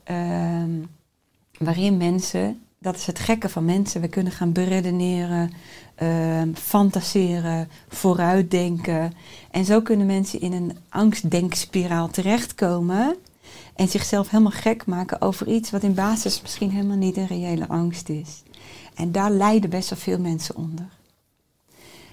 [0.07, 0.71] Ehm,
[1.59, 5.53] waarin mensen, dat is het gekke van mensen, we kunnen gaan beredeneren,
[5.95, 9.13] ehm, fantaseren, vooruitdenken.
[9.51, 13.17] En zo kunnen mensen in een angstdenkspiraal terechtkomen
[13.75, 17.69] en zichzelf helemaal gek maken over iets wat in basis misschien helemaal niet een reële
[17.69, 18.43] angst is.
[18.95, 20.89] En daar lijden best wel veel mensen onder.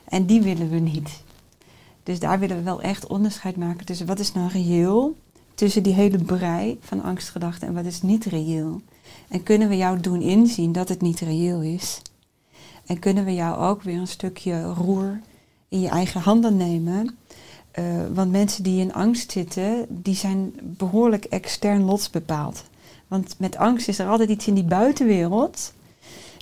[0.06, 1.24] En die willen we niet.
[2.04, 5.16] Dus daar willen we wel echt onderscheid maken tussen wat is nou reëel,
[5.64, 8.82] tussen die hele brei van angstgedachten en wat is niet reëel.
[9.28, 12.02] En kunnen we jou doen inzien dat het niet reëel is.
[12.86, 15.20] En kunnen we jou ook weer een stukje roer
[15.70, 17.18] in je eigen handen nemen.
[17.72, 17.84] Eh,
[18.14, 22.64] want mensen die in angst zitten, die zijn behoorlijk extern lotsbepaald.
[23.08, 25.74] Want met angst is er altijd iets in die buitenwereld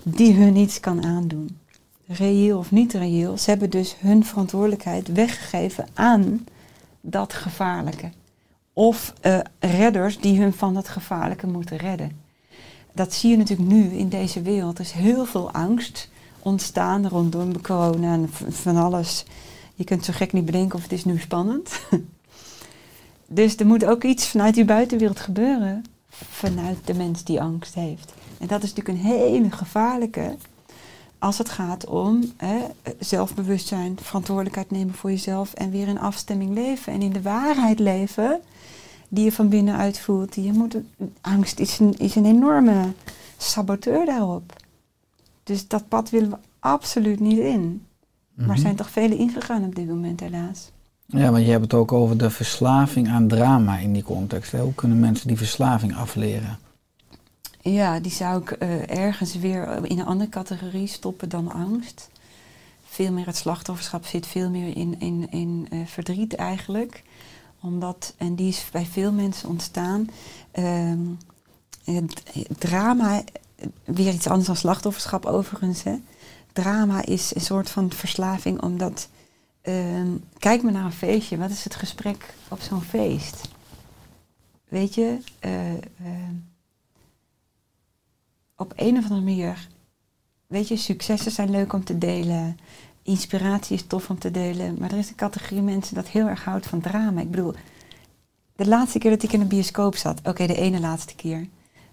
[0.03, 1.57] die hun iets kan aandoen.
[2.07, 6.45] Reëel of niet reëel, ze hebben dus hun verantwoordelijkheid weggegeven aan
[7.01, 8.11] dat gevaarlijke.
[8.73, 12.11] Of eh, redders die hun van dat gevaarlijke moeten redden.
[12.93, 14.77] Dat zie je natuurlijk nu in deze wereld.
[14.77, 16.09] Er is heel veel angst
[16.39, 19.25] ontstaan rondom corona en van alles.
[19.75, 21.81] Je kunt zo gek niet bedenken of het is nu spannend.
[23.27, 25.83] dus er moet ook iets vanuit die buitenwereld gebeuren.
[26.09, 28.13] Vanuit de mens die angst heeft.
[28.39, 30.35] En dat is natuurlijk een hele gevaarlijke.
[31.19, 32.57] als het gaat om hè,
[32.99, 38.41] zelfbewustzijn, verantwoordelijkheid nemen voor jezelf en weer in afstemming leven en in de waarheid leven
[39.13, 40.35] die je van binnenuit voelt.
[40.35, 40.75] Je moet,
[41.21, 42.91] angst is een, is een enorme
[43.37, 44.53] saboteur daarop.
[45.43, 47.85] Dus dat pad willen we absoluut niet in.
[48.33, 48.61] Maar er Mhm.
[48.61, 50.71] zijn toch velen ingegaan op dit moment helaas.
[51.05, 54.51] Ja, want je hebt het ook over de verslaving aan drama in die context.
[54.51, 54.59] Hè?
[54.61, 56.59] Hoe kunnen mensen die verslaving afleren?
[57.61, 62.09] Ja, die zou ik eh, ergens weer in een andere categorie stoppen dan angst.
[62.83, 67.03] Veel meer het slachtofferschap zit veel meer in, in, in eh, verdriet eigenlijk.
[67.61, 70.09] Omdat, en die is bij veel mensen ontstaan.
[70.51, 70.99] ehm,
[71.83, 72.23] het,
[72.57, 73.23] drama,
[73.83, 75.83] weer iets anders dan slachtofferschap overigens.
[75.83, 75.95] Hè.
[76.53, 79.09] Drama is een soort van verslaving omdat...
[79.61, 80.07] ehm,
[80.37, 81.37] kijk maar naar een feestje.
[81.37, 83.49] Wat is het gesprek op zo'n feest?
[84.67, 85.17] Weet je...
[85.39, 86.35] eh, ehm,
[88.55, 89.67] op een of andere manier,
[90.47, 92.57] weet je, successen zijn leuk om te delen.
[93.03, 94.75] Inspiratie is tof om te delen.
[94.79, 97.21] Maar er is een categorie mensen dat heel erg houdt van drama.
[97.21, 97.53] Ik bedoel,
[98.55, 101.47] de laatste keer dat ik in een bioscoop zat, oké, de ene laatste keer.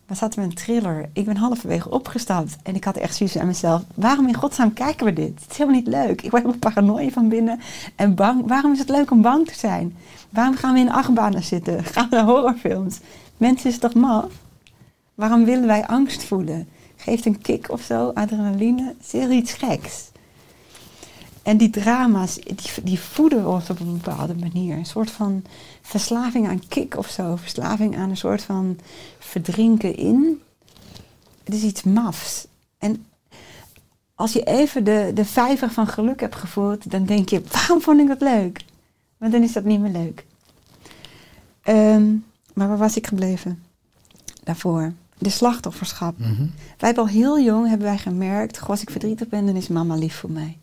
[0.07, 1.09] Maar zaten we een thriller.
[1.13, 3.83] Ik ben halverwege opgestapt en ik had echt zoiets aan mezelf.
[3.95, 5.41] Waarom in godsnaam kijken we dit?
[5.41, 6.23] Het is helemaal niet leuk.
[6.23, 7.61] Ik word helemaal paranoia van binnen
[7.97, 8.47] en bang.
[8.47, 9.97] Waarom is het leuk om bang te zijn?
[10.31, 11.85] Waarom gaan we in achtbanen zitten?
[11.95, 12.99] Gaan we horrorfilms?
[13.37, 14.33] Mensen is toch maf?
[15.15, 16.69] Waarom willen wij angst voelen?
[16.97, 20.11] Geeft een kick of zo, adrenaline, is heel iets geks.
[21.49, 24.77] En die drama's, die, die voeden ons op een bepaalde manier.
[24.77, 25.45] Een soort van
[25.83, 27.37] verslaving aan kick of zo.
[27.37, 28.79] Verslaving aan een soort van
[29.19, 30.41] verdrinken in.
[31.45, 32.47] Het is iets mafs.
[32.79, 33.07] En
[34.15, 38.01] als je even de, de vijver van geluk hebt gevoeld, dan denk je, waarom vond
[38.01, 38.65] ik dat leuk?
[39.19, 40.25] Maar dan is dat niet meer leuk.
[41.63, 42.15] Ehm,
[42.55, 43.63] maar waar was ik gebleven?
[44.45, 44.93] Daarvoor.
[45.19, 46.19] De slachtofferschap.
[46.19, 46.47] Mhm.
[46.79, 49.69] Wij hebben al heel jong hebben wij gemerkt, goh, als ik verdrietig ben, dan is
[49.69, 50.59] mama lief voor mij.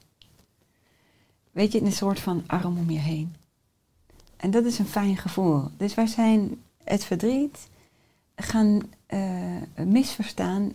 [1.55, 3.35] Weet je, in een soort van arm om je heen.
[4.37, 5.69] En dat is een fijn gevoel.
[5.77, 7.67] Dus wij zijn het verdriet
[8.35, 9.21] gaan eh,
[9.85, 10.71] misverstaan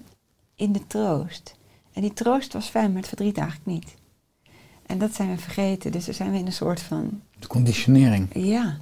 [0.54, 1.56] in de troost.
[1.92, 3.94] En die troost was fijn, maar het verdriet eigenlijk niet.
[4.86, 5.92] En dat zijn we vergeten.
[5.92, 8.78] Dus dan zijn we in een soort van, De conditionering, ja,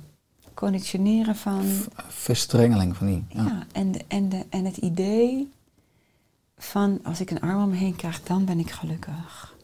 [0.54, 1.64] conditioneren van...
[2.08, 3.24] verstrengeling van die.
[3.28, 3.44] Ja.
[3.44, 5.48] Ja, en, de, en, de, en het idee
[6.58, 9.56] van als ik een arm om me heen krijg, dan ben ik gelukkig.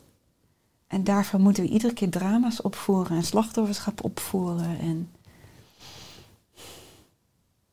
[0.87, 4.79] En daarvoor moeten we iedere keer drama's opvoeren en slachtofferschap opvoeren.
[4.79, 5.11] En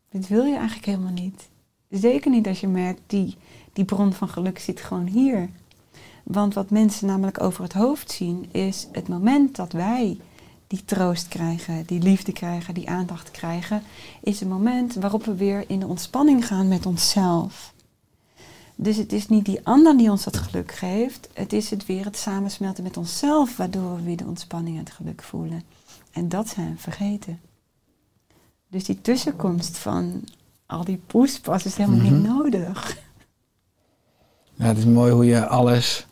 [0.09, 1.49] dit wil je eigenlijk helemaal niet.
[1.89, 3.37] Zeker niet als je merkt, die,
[3.73, 5.49] die bron van geluk zit gewoon hier.
[6.23, 10.19] Want wat mensen namelijk over het hoofd zien, is het moment dat wij
[10.67, 13.83] die troost krijgen, die liefde krijgen, die aandacht krijgen,
[14.21, 17.73] is het moment waarop we weer in de ontspanning gaan met onszelf.
[18.83, 22.05] Dus het is niet die ander die ons dat geluk geeft, het is het weer
[22.05, 25.63] het samensmelten met onszelf, waardoor we weer de ontspanning en het geluk voelen.
[26.11, 27.39] En dat zijn we vergeten.
[28.67, 30.23] Dus die tussenkomst van
[30.65, 32.35] al die poespas is helemaal niet Mhm.
[32.37, 32.97] nodig.
[34.53, 36.05] Ja, het is mooi hoe je alles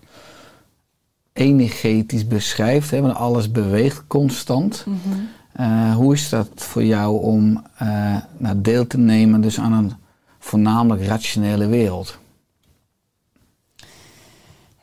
[1.34, 4.86] energetisch beschrijft, hè, want alles beweegt constant.
[4.88, 5.20] Mhm.
[5.52, 9.94] Eh, hoe is dat voor jou om eh, nou, deel te nemen dus aan een
[10.40, 12.19] voornamelijk rationele wereld?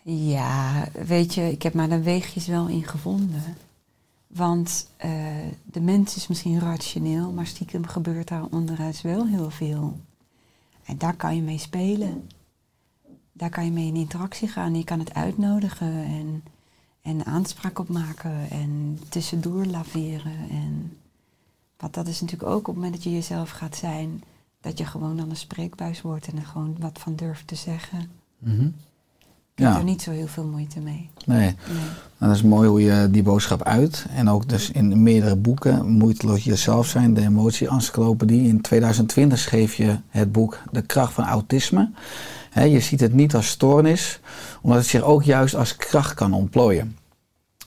[0.08, 3.42] Ja, weet je, ik heb maar de weegjes wel in gevonden.
[4.26, 5.10] Want eh,
[5.64, 10.00] de mens is misschien rationeel, maar stiekem gebeurt daar onderuit wel heel veel.
[10.84, 12.28] En daar kan je mee spelen.
[13.32, 14.74] Daar kan je mee in interactie gaan.
[14.74, 16.44] Je kan het uitnodigen en,
[17.02, 20.50] en aanspraak op maken en tussendoor laveren.
[20.50, 20.96] En,
[21.76, 24.22] want dat is natuurlijk ook op het moment dat je jezelf gaat zijn,
[24.60, 28.10] dat je gewoon dan een spreekbuis wordt en er gewoon wat van durft te zeggen.
[28.38, 28.68] Mhm.
[29.56, 31.10] Ik heb er niet zo heel veel moeite mee.
[31.24, 31.54] Nee, Nee.
[32.18, 34.06] Nou, dat is mooi hoe je die boodschap uit.
[34.14, 38.48] En ook dus in meerdere boeken, Moeiteloos Jezelf zijn, de emotie-encyclopedie.
[38.48, 41.90] In 2020 schreef je het boek De kracht van autisme.
[42.50, 44.20] Hè, je ziet het niet als stoornis,
[44.62, 46.96] omdat het zich ook juist als kracht kan ontplooien.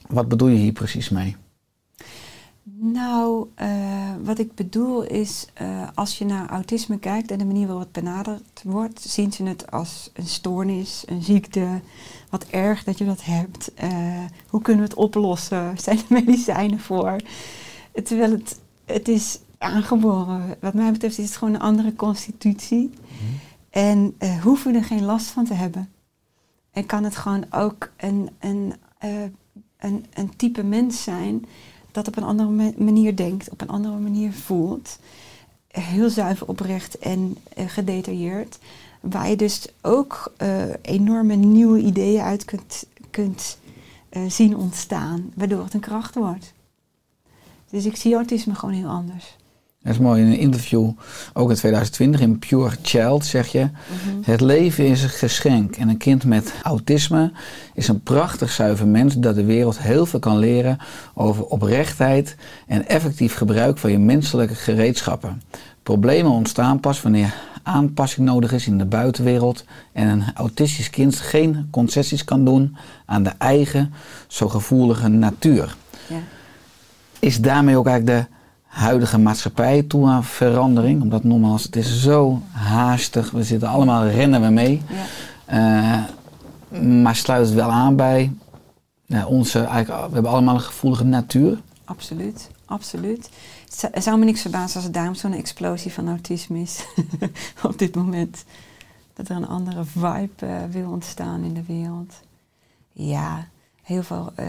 [0.08, 1.36] Wat bedoel je hier precies mee?
[2.82, 7.68] Nou, eh, wat ik bedoel is, eh, als je naar autisme kijkt en de manier
[7.68, 11.82] waarop het benaderd wordt, zien ze het als een stoornis, een ziekte.
[12.30, 13.74] Wat erg dat je dat hebt.
[13.74, 15.74] Eh, hoe kunnen we het oplossen?
[15.78, 17.16] Zijn er medicijnen voor?
[18.04, 20.56] Terwijl het, het is aangeboren.
[20.60, 22.90] Wat mij betreft is het gewoon een andere constitutie.
[23.70, 25.90] En eh hoeven we er geen last van te hebben.
[26.72, 28.74] En kan het gewoon ook een, een,
[29.78, 31.46] een, een type mens zijn
[32.04, 35.00] dat op een andere ma- manier denkt, op een andere manier voelt.
[35.68, 38.60] Heel zuiver oprecht en eh, gedetailleerd.
[39.02, 43.58] Waar je dus ook eh, enorme nieuwe ideeën uit kunt, kunt
[44.10, 46.54] eh, zien ontstaan, waardoor het een kracht wordt.
[47.70, 49.38] Dus ik zie autisme gewoon heel anders.
[49.84, 50.22] Dat is mooi.
[50.22, 50.92] In een interview,
[51.34, 53.60] ook in 2020, in Pure Child, zeg je...
[53.60, 54.32] Mhm.
[54.32, 55.76] Het leven is een geschenk.
[55.76, 57.32] En een kind met autisme
[57.74, 59.16] is een prachtig zuiver mens...
[59.16, 60.78] dat de wereld heel veel kan leren
[61.14, 62.36] over oprechtheid...
[62.68, 65.42] en effectief gebruik van je menselijke gereedschappen.
[65.84, 69.64] Problemen ontstaan pas wanneer aanpassing nodig is in de buitenwereld...
[69.94, 72.76] en een autistisch kind geen concessies kan doen
[73.06, 73.94] aan de eigen,
[74.28, 75.76] zo gevoelige natuur.
[76.08, 76.20] Ja.
[77.20, 78.38] Is daarmee ook eigenlijk de
[78.70, 81.02] huidige maatschappij toe aan verandering?
[81.02, 83.32] Omdat nogmaals, het is zo haastig.
[83.32, 84.82] We zitten allemaal, rennen we mee.
[84.90, 85.06] Ja.
[85.46, 86.04] Eh,
[86.82, 88.32] maar sluit het wel aan bij
[89.06, 91.62] ja, onze, eigenlijk, we hebben allemaal een gevoelige natuur.
[91.86, 93.30] Absoluut, absoluut.
[93.92, 96.86] Het zou- me niks verbazen als er daarom zo'n explosie van autisme is
[97.64, 98.44] op dit moment.
[99.14, 102.14] Dat er een andere vibe eh, wil ontstaan in de wereld.
[102.92, 103.48] Ja,
[103.84, 104.48] heel veel eh,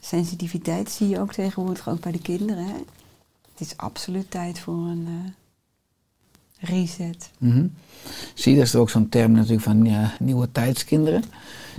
[0.00, 2.64] sensitiviteit zie je ook tegenwoordig, ook bij de kinderen.
[2.64, 2.84] Hè?
[3.52, 7.30] Het is absoluut tijd voor een eh, reset.
[7.38, 7.66] Mhm.
[8.34, 9.88] Zie je, dat is ook zo'n term natuurlijk van
[10.18, 11.24] nieuwe tijdskinderen.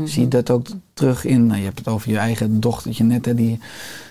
[0.04, 3.26] Zie je dat ook terug in, nou, je hebt het over je eigen dochtertje net,
[3.26, 3.60] hè, die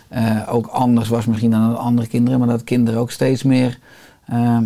[0.09, 3.79] eh, ook anders was misschien dan andere kinderen, maar dat kinderen ook steeds meer
[4.27, 4.59] eh,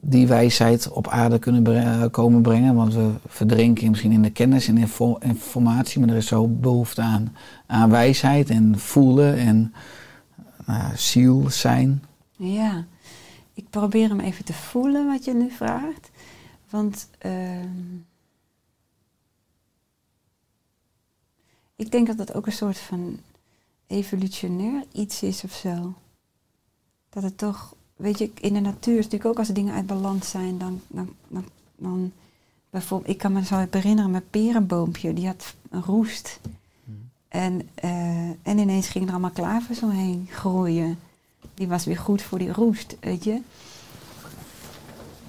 [0.00, 2.74] die wijsheid op aarde kunnen bre- eh, komen brengen.
[2.74, 7.00] Want we verdrinken misschien in de kennis en info- informatie, maar er is zo behoefte
[7.02, 7.36] aan,
[7.66, 9.72] aan wijsheid en voelen en
[10.66, 12.02] eh, ziel zijn.
[12.40, 12.86] Ja,
[13.54, 16.10] ik probeer hem even te voelen wat je nu vraagt.
[16.70, 17.96] Want ehm,
[21.76, 23.18] ik denk dat dat ook een soort van
[23.86, 25.94] evolutionair iets is of zo.
[27.08, 29.86] Dat het toch, weet je, in de natuur is natuurlijk ook als er dingen uit
[29.86, 31.44] balans zijn, dan, dan, dan,
[31.76, 32.12] dan
[32.70, 36.40] bijvoorbeeld, ik kan me zo herinneren, mijn perenboompje, die had een roest.
[37.28, 40.98] En, eh, en ineens gingen er allemaal klavers omheen groeien
[41.60, 43.40] die was weer goed voor die roest, weet je.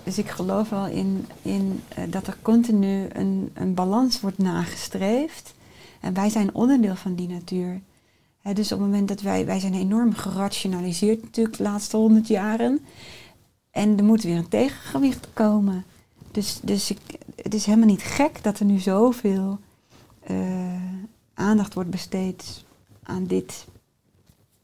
[0.03, 5.53] Dus ik geloof wel in, in eh, dat er continu een, een balans wordt nagestreefd.
[5.99, 7.81] En wij zijn onderdeel van die natuur.
[8.53, 12.79] Dus op het moment dat wij, wij zijn enorm gerationaliseerd natuurlijk de laatste honderd jaren.
[13.71, 15.85] En er moet weer een tegengewicht komen.
[16.31, 16.99] Dus, dus ik,
[17.35, 19.59] het is helemaal niet gek dat er nu zoveel
[20.19, 20.35] eh,
[21.33, 22.63] aandacht wordt besteed
[23.03, 23.65] aan dit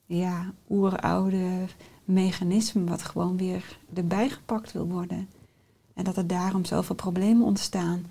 [0.07, 1.65] ja, oeroude
[2.03, 5.29] mechanisme wat gewoon weer erbij gepakt wil worden.
[5.93, 8.05] En dat er daarom zoveel problemen ontstaan.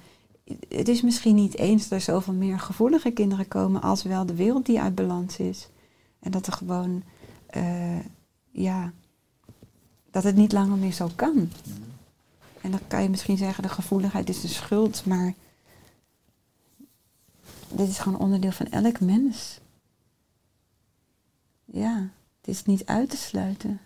[0.68, 4.34] Het is misschien niet eens dat er zoveel meer gevoelige kinderen komen als wel de
[4.34, 5.68] wereld die uit balans is.
[6.18, 7.02] En dat er gewoon,
[7.46, 7.98] eh,
[8.50, 8.92] ja,
[10.10, 11.50] dat het niet langer meer zo kan.
[12.60, 15.34] En dan kan je misschien zeggen, de gevoeligheid is de schuld, maar
[17.68, 19.60] dit is gewoon onderdeel van elk mens.
[21.80, 22.08] Ja,
[22.40, 23.78] het is niet uit te sluiten.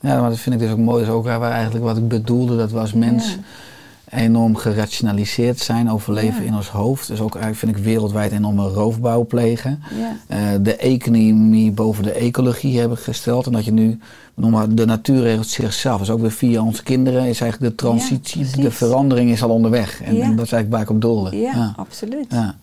[0.00, 0.98] Ja, maar dat vind ik dus ook mooi.
[1.04, 3.38] Dat is ook waar eigenlijk wat ik bedoelde, dat we als mens Ja.
[4.18, 6.48] enorm gerationaliseerd zijn, overleven Ja.
[6.48, 7.06] in ons hoofd.
[7.08, 9.82] Dus ook eigenlijk vind ik wereldwijd enorme roofbouw plegen.
[9.98, 13.46] Ja, Eh, de economie boven de ecologie hebben gesteld.
[13.46, 13.98] En dat je nu,
[14.34, 15.98] noem maar, de natuur regelt zichzelf.
[15.98, 20.00] Dus ook weer via onze kinderen is eigenlijk de transitie, de verandering is al onderweg.
[20.02, 21.36] En, en dat is eigenlijk waar ik op doelde.
[21.36, 22.26] ja, absoluut.
[22.28, 22.54] Ja.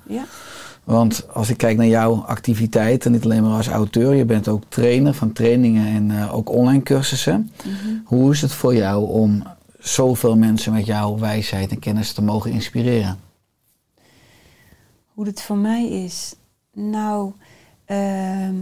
[0.92, 4.64] Want als ik kijk naar jouw activiteiten, niet alleen maar als auteur, je bent ook
[4.68, 7.52] trainer van trainingen en eh, ook online cursussen.
[7.64, 7.96] Mhm.
[8.06, 9.44] Hoe is het voor jou om
[9.80, 13.20] zoveel mensen met jouw wijsheid en kennis te mogen inspireren?
[15.06, 16.36] Hoe het voor mij is.
[16.74, 17.32] Nou,
[17.86, 18.56] ehm,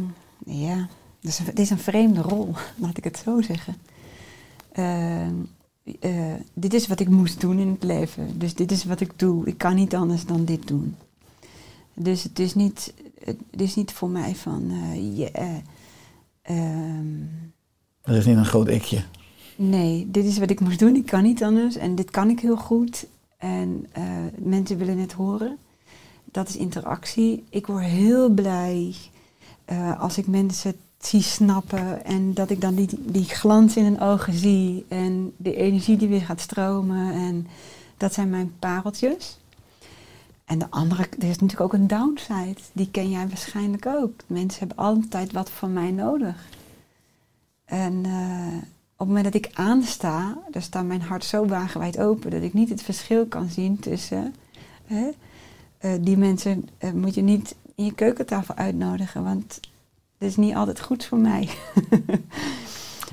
[0.46, 0.88] ja,
[1.22, 3.76] het is, een, is een vreemde rol, laat ik het zo zeggen.
[4.72, 5.34] Ehm,
[6.00, 8.40] eh, dit is wat ik moest doen in het leven.
[8.40, 9.46] Dus dit is wat ik doe.
[9.48, 10.96] Ik kan niet anders dan dit doen.
[12.02, 12.94] Dus het is niet,
[13.24, 15.56] het is niet voor mij van, eh, ja, eh,
[16.42, 17.24] ehm,
[18.04, 19.04] is niet een groot ikje.
[19.56, 20.96] Nee, dit is wat ik moest doen.
[20.96, 21.76] Ik kan niet anders.
[21.76, 23.06] En dit kan ik heel goed.
[23.38, 24.04] En eh,
[24.38, 25.58] mensen willen het horen.
[26.24, 27.44] Dat is interactie.
[27.50, 28.96] Ik word heel blij
[30.00, 32.06] als ik mensen zie snappen.
[32.06, 34.86] En dat ik dan die, die glans in hun ogen zie.
[34.88, 37.14] En de energie die weer gaat stromen.
[37.14, 37.48] En
[37.98, 39.39] dat zijn mijn pareltjes.
[40.50, 42.56] En de andere, er is natuurlijk ook een downside.
[42.74, 44.12] Die ken jij waarschijnlijk ook.
[44.28, 46.48] Mensen hebben altijd wat van mij nodig.
[47.66, 48.58] En eh,
[48.94, 52.54] op het moment dat ik aansta, dan staat mijn hart zo wagenwijd open dat ik
[52.54, 54.36] niet het verschil kan zien tussen.
[54.88, 59.60] Eh, die mensen eh, moet je niet in je keukentafel uitnodigen, want
[60.18, 61.50] dat is niet altijd goed voor mij.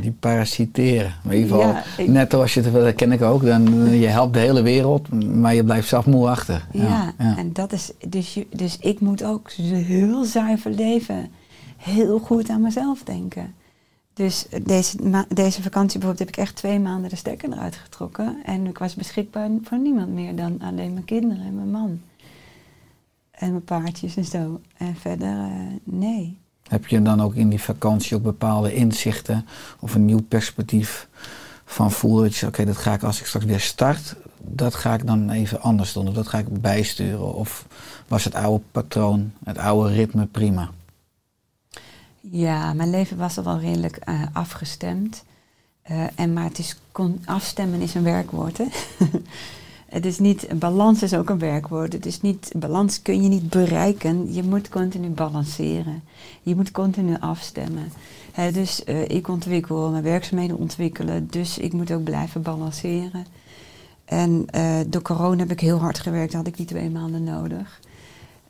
[0.00, 1.14] Die parasiteren.
[1.24, 3.66] Maar in ieder geval, Ja, ik- net als je het, dat ken ik ook, dan
[3.86, 6.66] eh, je helpt de hele wereld, maar je blijft zelf moe achter.
[6.72, 11.30] Ja, en dat is, dus, je, dus ik moet ook heel zuiver leven.
[11.76, 13.54] Heel goed aan mezelf denken.
[14.14, 14.96] Dus deze,
[15.28, 18.36] deze vakantie bijvoorbeeld heb ik echt twee maanden de stekker eruit getrokken.
[18.44, 22.00] En ik was beschikbaar voor niemand meer dan alleen mijn kinderen en mijn man.
[23.30, 24.60] En mijn paardjes en zo.
[24.76, 25.50] En verder, eh,
[25.84, 26.38] nee.
[26.68, 29.46] Heb je dan ook in die vakantie ook bepaalde inzichten
[29.80, 31.08] of een nieuw perspectief
[31.64, 34.94] van voelen dat je oké, dat ga ik als ik straks weer start, dat ga
[34.94, 37.66] ik dan even anders doen of dat ga ik bijsturen of
[38.08, 40.70] was het oude patroon, het oude ritme prima?
[42.20, 45.24] Ja, mijn leven was al wel redelijk eh, afgestemd.
[45.82, 48.58] Eh, en maar het is con- afstemmen is een werkwoord.
[48.58, 48.64] Hè?
[49.88, 51.92] het is niet, balans is ook een werkwoord.
[51.92, 54.34] Het is niet, balans kun je niet bereiken.
[54.34, 56.02] Je moet continu balanceren.
[56.42, 57.92] Je moet continu afstemmen.
[58.52, 61.26] Dus eh, ik ontwikkel, mijn werkzaamheden ontwikkelen.
[61.30, 63.26] Dus ik moet ook blijven balanceren.
[64.04, 66.32] En eh, door corona heb ik heel hard gewerkt.
[66.32, 67.80] Had ik die twee maanden nodig.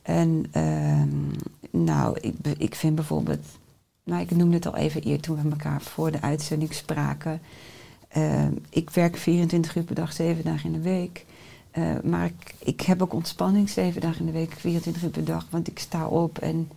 [0.02, 1.08] En ehm,
[1.70, 3.46] nou, ik, ik vind bijvoorbeeld,
[4.04, 7.40] nou ik noemde het al even eerder toen we elkaar voor de uitzending spraken.
[8.16, 11.24] Ehm, ik werk 24 uur per dag, 7 dagen in de week.
[11.70, 15.24] Eh, maar ik, ik heb ook ontspanning 7 dagen in de week, 24 uur per
[15.24, 15.46] dag.
[15.50, 16.68] Want ik sta op en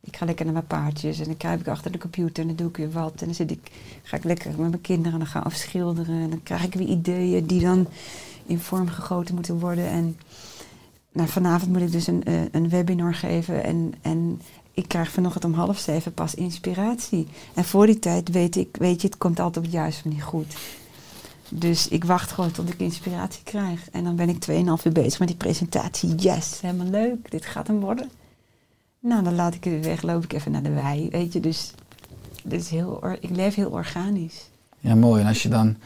[0.00, 1.18] ik ga lekker naar mijn paardjes.
[1.18, 3.20] En dan kruip ik achter de computer en dan doe ik weer wat.
[3.20, 3.70] En dan zit ik,
[4.02, 6.20] ga ik lekker met mijn kinderen dan gaan afschilderen.
[6.20, 7.86] En dan krijg ik weer ideeën die dan
[8.46, 9.88] in vorm gegoten moeten worden.
[9.88, 10.16] En
[11.12, 14.40] nou, vanavond moet ik dus een, eh, een webinar geven en, en
[14.72, 17.26] ik krijg vanochtend om half zeven pas inspiratie.
[17.54, 20.22] En voor die tijd weet ik, weet je, het komt altijd op het juiste manier
[20.22, 20.56] goed.
[21.48, 23.90] Dus ik wacht gewoon tot ik inspiratie krijg.
[23.90, 26.14] En dan ben ik 2,5 uur bezig met die presentatie.
[26.14, 28.10] Yes, helemaal leuk, dit gaat hem worden.
[29.00, 31.40] Nou, dan laat ik het weer weg, loop ik even naar de wei, weet je.
[31.40, 31.72] Dus,
[32.44, 34.50] dus heel, ik leef heel organisch.
[34.80, 35.22] Ja, mooi.
[35.22, 35.76] En als je dan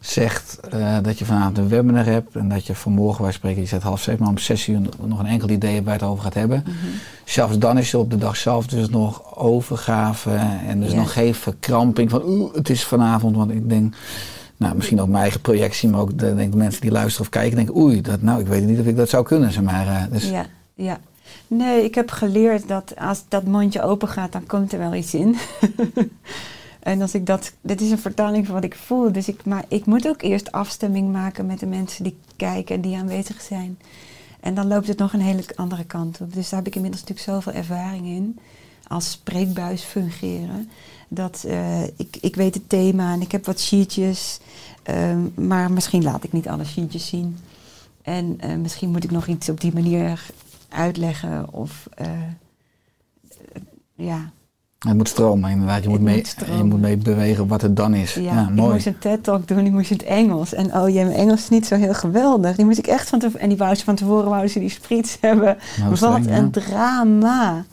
[0.00, 3.66] zegt eh, dat je vanavond een webinar hebt en dat je vanmorgen, wij spreken, je
[3.68, 6.10] zet half zeven, maar om zes uur nog een enkel idee hebt waar je het
[6.10, 6.64] over gaat hebben.
[7.24, 10.30] Zelfs dan is er op de dag zelf dus nog overgave
[10.66, 13.36] en dus nog geen verkramping van oeh, het is vanavond.
[13.36, 13.94] Want ik denk,
[14.58, 17.28] nou misschien ook mijn eigen projectie, maar ook de, denk de mensen die luisteren of
[17.28, 19.52] kijken denken, oei, dat, nou ik weet niet of ik dat zou kunnen.
[19.52, 20.98] Zeg maar, eh, dus, Ja, ja.
[21.46, 25.14] Nee, ik heb geleerd dat als dat mondje open gaat, dan komt er wel iets
[25.14, 25.36] in.
[26.80, 29.12] en als ik dat, dit is een vertaling van wat ik voel.
[29.12, 32.80] Dus ik, maar ik moet ook eerst afstemming maken met de mensen die kijken en
[32.80, 33.78] die aanwezig zijn.
[34.40, 36.34] En dan loopt het nog een hele andere kant op.
[36.34, 38.38] Dus daar heb ik inmiddels natuurlijk zoveel ervaring in.
[38.86, 40.70] Als spreekbuis fungeren.
[41.08, 44.38] Dat eh, ik, ik weet het thema en ik heb wat sheetjes.
[44.82, 47.38] ehm, maar misschien laat ik niet alle sheetjes zien.
[48.02, 50.26] En eh, misschien moet ik nog iets op die manier
[50.68, 51.52] uitleggen.
[51.52, 52.06] Of eh,
[53.94, 54.30] ja,
[54.78, 55.82] Het moet stromen inderdaad.
[55.82, 58.14] Je moet, mee, moet je moet mee bewegen wat het dan is.
[58.14, 58.72] ja, Ja, ik mooi.
[58.72, 60.54] moest een TED-talk doen, die moest in het Engels.
[60.54, 62.56] En oh jee, mijn Engels is niet zo heel geweldig.
[62.56, 63.40] Die moest ik echt van tevoren...
[63.40, 65.56] En die wou ze van tevoren wou ze die sprits hebben.
[65.78, 66.36] Nou, Wat streng, ja.
[66.36, 67.64] een drama.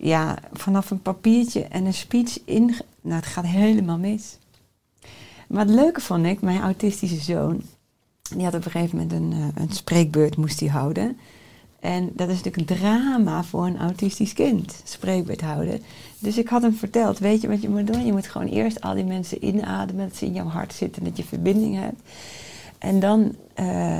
[0.00, 2.74] Ja, vanaf een papiertje en een speech in...
[3.00, 4.38] Nou, het gaat helemaal mis.
[5.48, 7.62] Maar het leuke vond ik, mijn autistische zoon...
[8.34, 11.18] Die had op een gegeven moment een, eh, een spreekbeurt moest hij houden.
[11.80, 15.82] En dat is natuurlijk een drama voor een autistisch kind, spreekbeurt houden.
[16.18, 18.06] Dus ik had hem verteld, weet je wat je moet doen?
[18.06, 21.16] Je moet gewoon eerst al die mensen inademen, dat ze in jouw hart zitten, dat
[21.16, 22.00] je verbinding hebt.
[22.78, 23.98] En dan eh,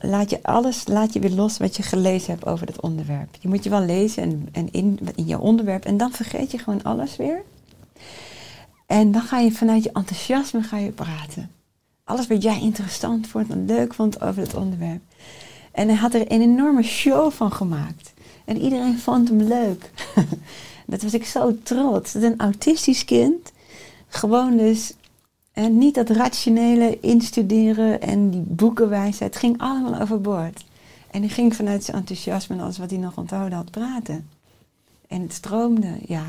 [0.00, 3.36] laat je alles, laat je weer los wat je gelezen hebt over dat onderwerp.
[3.40, 6.58] Je moet je wel lezen en, en in, in jouw onderwerp en dan vergeet je
[6.58, 7.42] gewoon alles weer.
[8.86, 11.50] En dan ga je vanuit je enthousiasme ga je praten.
[12.04, 15.02] Alles wat jij interessant vond en leuk vond over het onderwerp.
[15.72, 18.12] En hij had er een enorme show van gemaakt.
[18.44, 19.90] En iedereen vond hem leuk.
[20.86, 22.12] dat was ik zo trots.
[22.12, 23.52] Dat een autistisch kind
[24.08, 24.92] gewoon dus...
[25.64, 29.32] En niet dat rationele instuderen en die boekenwijsheid.
[29.34, 30.64] Het ging allemaal overboord.
[31.10, 34.28] En hij ging vanuit zijn enthousiasme en alles wat hij nog onthouden had praten.
[35.08, 36.24] En het stroomde, ja.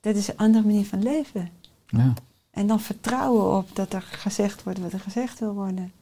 [0.00, 1.48] Dat is een andere manier van leven.
[1.86, 2.12] Ja.
[2.50, 5.92] En dan vertrouwen op dat er gezegd wordt wat er gezegd wil worden.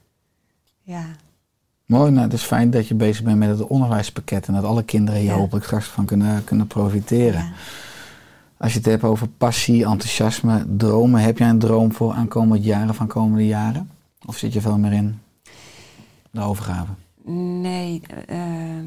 [0.83, 1.05] Ja,
[1.87, 4.83] Mooi, nou, het is fijn dat je bezig bent met het onderwijspakket en dat alle
[4.83, 5.37] kinderen hier Ja.
[5.37, 7.41] hopelijk straks van kunnen, kunnen profiteren.
[7.41, 7.53] ja.
[8.59, 12.95] Als je het hebt over passie, enthousiasme, dromen, heb jij een droom voor aankomend jaren
[12.95, 13.91] van komende jaren?
[14.27, 15.21] Of zit je veel meer in
[16.31, 16.93] de overgave?
[17.61, 18.87] Nee, ehm,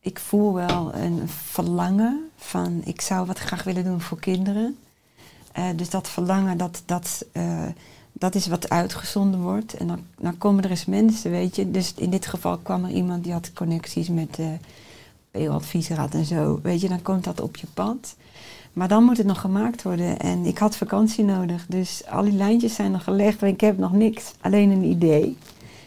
[0.00, 4.78] ik voel wel een verlangen van ik zou wat graag willen doen voor kinderen.
[5.52, 7.66] Eh, dus dat verlangen, dat, dat, eh,
[8.12, 9.74] dat is wat uitgezonden wordt.
[9.74, 11.70] En dan, dan komen er eens mensen, weet je.
[11.70, 14.46] Dus in dit geval kwam er iemand die had connecties met eh
[15.38, 16.60] veel adviesraad en zo.
[16.62, 18.16] Weet je, dan komt dat op je pad.
[18.72, 20.18] Maar dan moet het nog gemaakt worden.
[20.18, 21.66] En ik had vakantie nodig.
[21.66, 23.40] Dus al die lijntjes zijn nog gelegd.
[23.40, 24.32] Maar ik heb nog niks.
[24.40, 25.36] Alleen een idee.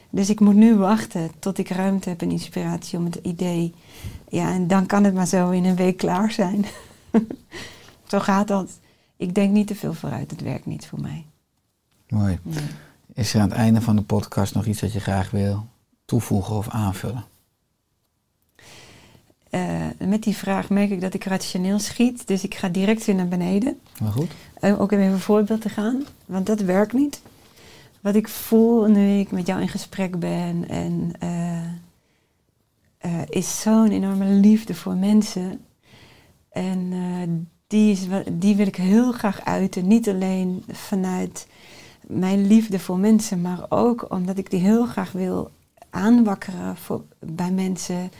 [0.09, 3.73] Dus ik moet nu wachten tot ik ruimte heb en inspiratie om het idee.
[4.29, 6.65] Ja, en dan kan het maar zo in een week klaar zijn.
[8.11, 8.79] zo gaat dat.
[9.17, 10.31] Ik denk niet te veel vooruit.
[10.31, 11.25] Het werkt niet voor mij.
[12.07, 12.39] Mooi.
[12.43, 12.63] Nee.
[13.13, 15.65] Is er aan het einde van de podcast nog iets dat je graag wil
[16.05, 17.25] toevoegen of aanvullen?
[19.51, 22.27] Eh, met die vraag merk ik dat ik rationeel schiet.
[22.27, 23.79] Dus ik ga direct weer naar beneden.
[23.99, 24.31] Maar goed.
[24.53, 27.21] Eh, ook om even een voorbeeld te gaan, want dat werkt niet.
[28.01, 31.11] Wat ik voel nu ik met jou in gesprek ben en
[32.97, 35.65] eh, is zo'n enorme liefde voor mensen.
[36.51, 39.87] En die, is, die wil ik heel graag uiten.
[39.87, 41.47] Niet alleen vanuit
[42.07, 45.51] mijn liefde voor mensen, maar ook omdat ik die heel graag wil
[45.89, 48.11] aanwakkeren voor, bij mensen.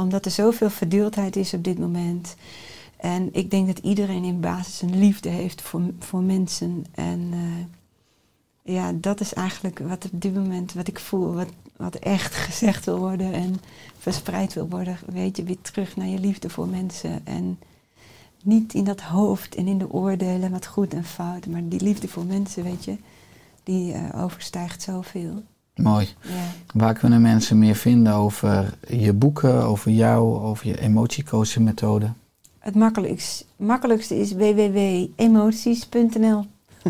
[0.00, 2.36] Omdat er zoveel verdeeldheid is op dit moment.
[2.96, 6.84] En ik denk dat iedereen in basis een liefde heeft voor, voor mensen.
[6.94, 11.94] En eh, ja, dat is eigenlijk wat op dit moment wat ik voel, wat, wat
[11.94, 13.60] echt gezegd wil worden en
[13.98, 14.98] verspreid wil worden.
[15.06, 17.26] Weet je, weer terug naar je liefde voor mensen.
[17.26, 17.58] En
[18.42, 22.08] niet in dat hoofd en in de oordelen wat goed en fout, maar die liefde
[22.08, 22.96] voor mensen, weet je,
[23.62, 25.42] die eh, overstijgt zoveel.
[25.82, 26.08] Mooi.
[26.22, 26.30] Ja.
[26.74, 32.12] Waar kunnen mensen meer vinden over je boeken, over jou, over je emotiecoaching methode?
[32.58, 36.46] Het makkelijkst, makkelijkste is www.emoties.nl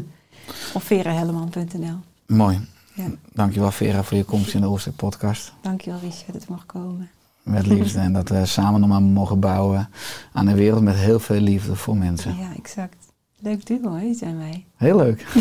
[0.75, 1.97] of verahelleman.nl.
[2.27, 2.69] Mooi.
[2.95, 3.05] Ja.
[3.33, 5.53] Dankjewel Vera voor je komst in de Oorster podcast.
[5.61, 7.11] Dankjewel Richard dat het mag komen.
[7.43, 7.99] Met liefde.
[7.99, 9.89] En dat we samen nog maar mogen bouwen
[10.33, 12.37] aan een wereld met heel veel liefde voor mensen.
[12.37, 13.09] Ja, exact.
[13.43, 14.65] Leuk duo hè, zijn wij.
[14.77, 15.27] Heel leuk.